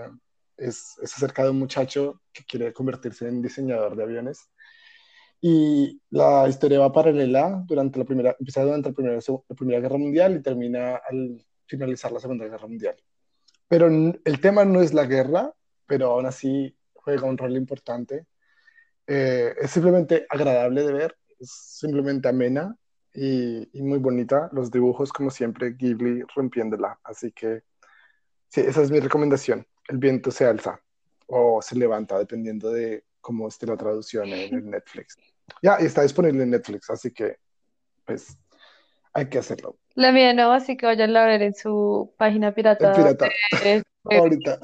es, 0.58 0.98
es 1.04 1.14
acerca 1.16 1.44
de 1.44 1.50
un 1.50 1.60
muchacho 1.60 2.22
que 2.32 2.46
quiere 2.46 2.72
convertirse 2.74 3.28
en 3.28 3.42
diseñador 3.42 3.98
de 3.98 4.04
aviones 4.04 4.50
Y 5.42 6.02
la 6.10 6.48
historia 6.50 6.80
va 6.80 6.92
paralela 6.92 7.64
durante 7.68 8.00
la 8.00 8.06
primera, 8.06 8.36
empieza 8.40 8.64
durante 8.64 8.90
la 8.90 8.96
primera, 8.96 9.16
la 9.50 9.56
primera 9.56 9.80
Guerra 9.80 9.98
Mundial 9.98 10.36
y 10.38 10.42
termina 10.42 10.96
al 10.98 11.46
finalizar 11.68 12.12
la 12.12 12.20
Segunda 12.20 12.46
Guerra 12.46 12.68
Mundial. 12.68 12.96
Pero 13.68 13.88
el 13.88 14.42
tema 14.42 14.66
no 14.66 14.82
es 14.82 14.94
la 14.94 15.06
guerra, 15.06 15.54
pero 15.88 16.12
aún 16.12 16.26
así 16.26 16.76
juega 16.94 17.28
un 17.28 17.38
rol 17.38 17.56
importante. 17.56 18.26
Eh, 19.08 19.54
es 19.60 19.72
simplemente 19.72 20.26
agradable 20.30 20.84
de 20.84 20.94
ver, 20.94 21.18
es 21.40 21.52
simplemente 21.52 22.28
amena 22.28 22.76
y, 23.14 23.70
y, 23.78 23.82
muy 23.82 24.00
bonita. 24.00 24.50
Los 24.52 24.72
dibujos, 24.72 25.12
como 25.12 25.30
siempre, 25.30 25.74
Ghibli 25.74 26.24
rompiéndola. 26.36 27.00
Así 27.04 27.32
que, 27.32 27.64
sí, 28.50 28.62
esa 28.62 28.82
es 28.82 28.92
mi 28.92 29.00
recomendación. 29.00 29.66
El 29.88 29.98
viento 29.98 30.32
se 30.32 30.46
alza 30.46 30.82
o 31.28 31.62
se 31.62 31.76
levanta, 31.76 32.18
dependiendo 32.18 32.72
de 32.72 33.04
cómo 33.22 33.48
esté 33.48 33.66
la 33.66 33.78
traducción 33.78 34.28
en 34.30 34.54
el 34.54 34.70
Netflix. 34.70 35.18
Ya, 35.62 35.76
está 35.76 36.02
disponible 36.02 36.44
en 36.44 36.52
Netflix, 36.52 36.90
así 36.90 37.12
que, 37.12 37.38
pues, 38.06 38.38
hay 39.16 39.30
que 39.30 39.40
hacerlo. 39.40 39.78
La 39.96 40.12
mía 40.12 40.34
no, 40.34 40.52
así 40.52 40.76
que 40.76 40.86
vayan 40.86 41.16
a 41.16 41.26
ver 41.26 41.42
en 41.42 41.56
su 41.56 42.14
página 42.18 42.54
pirata. 42.54 42.94
pirata. 42.94 43.30
Ahorita. 44.04 44.60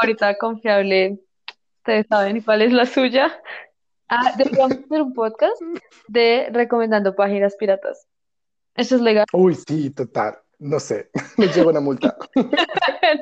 Ahorita 0.00 0.38
confiable. 0.38 1.18
Ustedes 1.78 2.06
saben 2.08 2.40
cuál 2.40 2.62
es 2.62 2.72
la 2.72 2.86
suya. 2.86 3.38
Ah, 4.08 4.32
deberíamos 4.38 4.78
hacer 4.84 5.02
un 5.02 5.12
podcast 5.12 5.60
de 6.06 6.48
recomendando 6.52 7.16
páginas 7.16 7.56
piratas. 7.56 8.06
¿Eso 8.76 8.94
es 8.94 9.02
legal? 9.02 9.26
Uy, 9.32 9.56
sí, 9.56 9.90
total. 9.90 10.38
No 10.60 10.78
sé. 10.78 11.10
Nos 11.36 11.54
lleva 11.54 11.72
una 11.72 11.80
multa. 11.80 12.16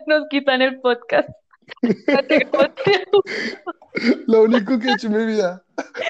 Nos 0.07 0.29
quitan 0.29 0.61
el 0.61 0.81
podcast. 0.81 1.31
Lo 4.27 4.43
único 4.43 4.79
que 4.79 4.89
he 4.89 4.93
hecho 4.93 5.07
en 5.07 5.17
mi 5.17 5.25
vida. 5.25 5.65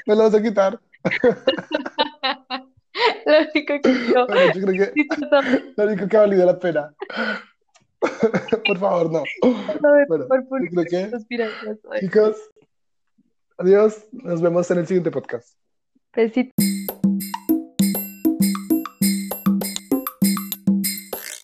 Me 0.05 0.15
lo 0.15 0.23
vas 0.23 0.35
a 0.35 0.43
quitar. 0.43 0.79
Lo 3.33 3.39
único 3.39 3.81
que 3.81 4.13
yo. 4.13 4.27
Bueno, 4.27 4.53
yo 4.53 4.61
creo 4.61 4.93
que. 4.93 5.73
Lo 5.75 5.83
único 5.85 6.07
que 6.07 6.17
ha 6.17 6.19
valido 6.21 6.45
la 6.45 6.59
pena. 6.59 6.93
Por 8.67 8.77
favor, 8.77 9.11
no. 9.11 9.23
Bueno, 10.07 10.27
yo 10.29 10.83
creo 10.83 11.09
que. 11.09 11.99
Chicos, 11.99 12.37
adiós. 13.57 14.05
Nos 14.11 14.41
vemos 14.41 14.69
en 14.69 14.77
el 14.77 14.87
siguiente 14.87 15.09
podcast. 15.09 15.57
Besitos. 16.13 16.53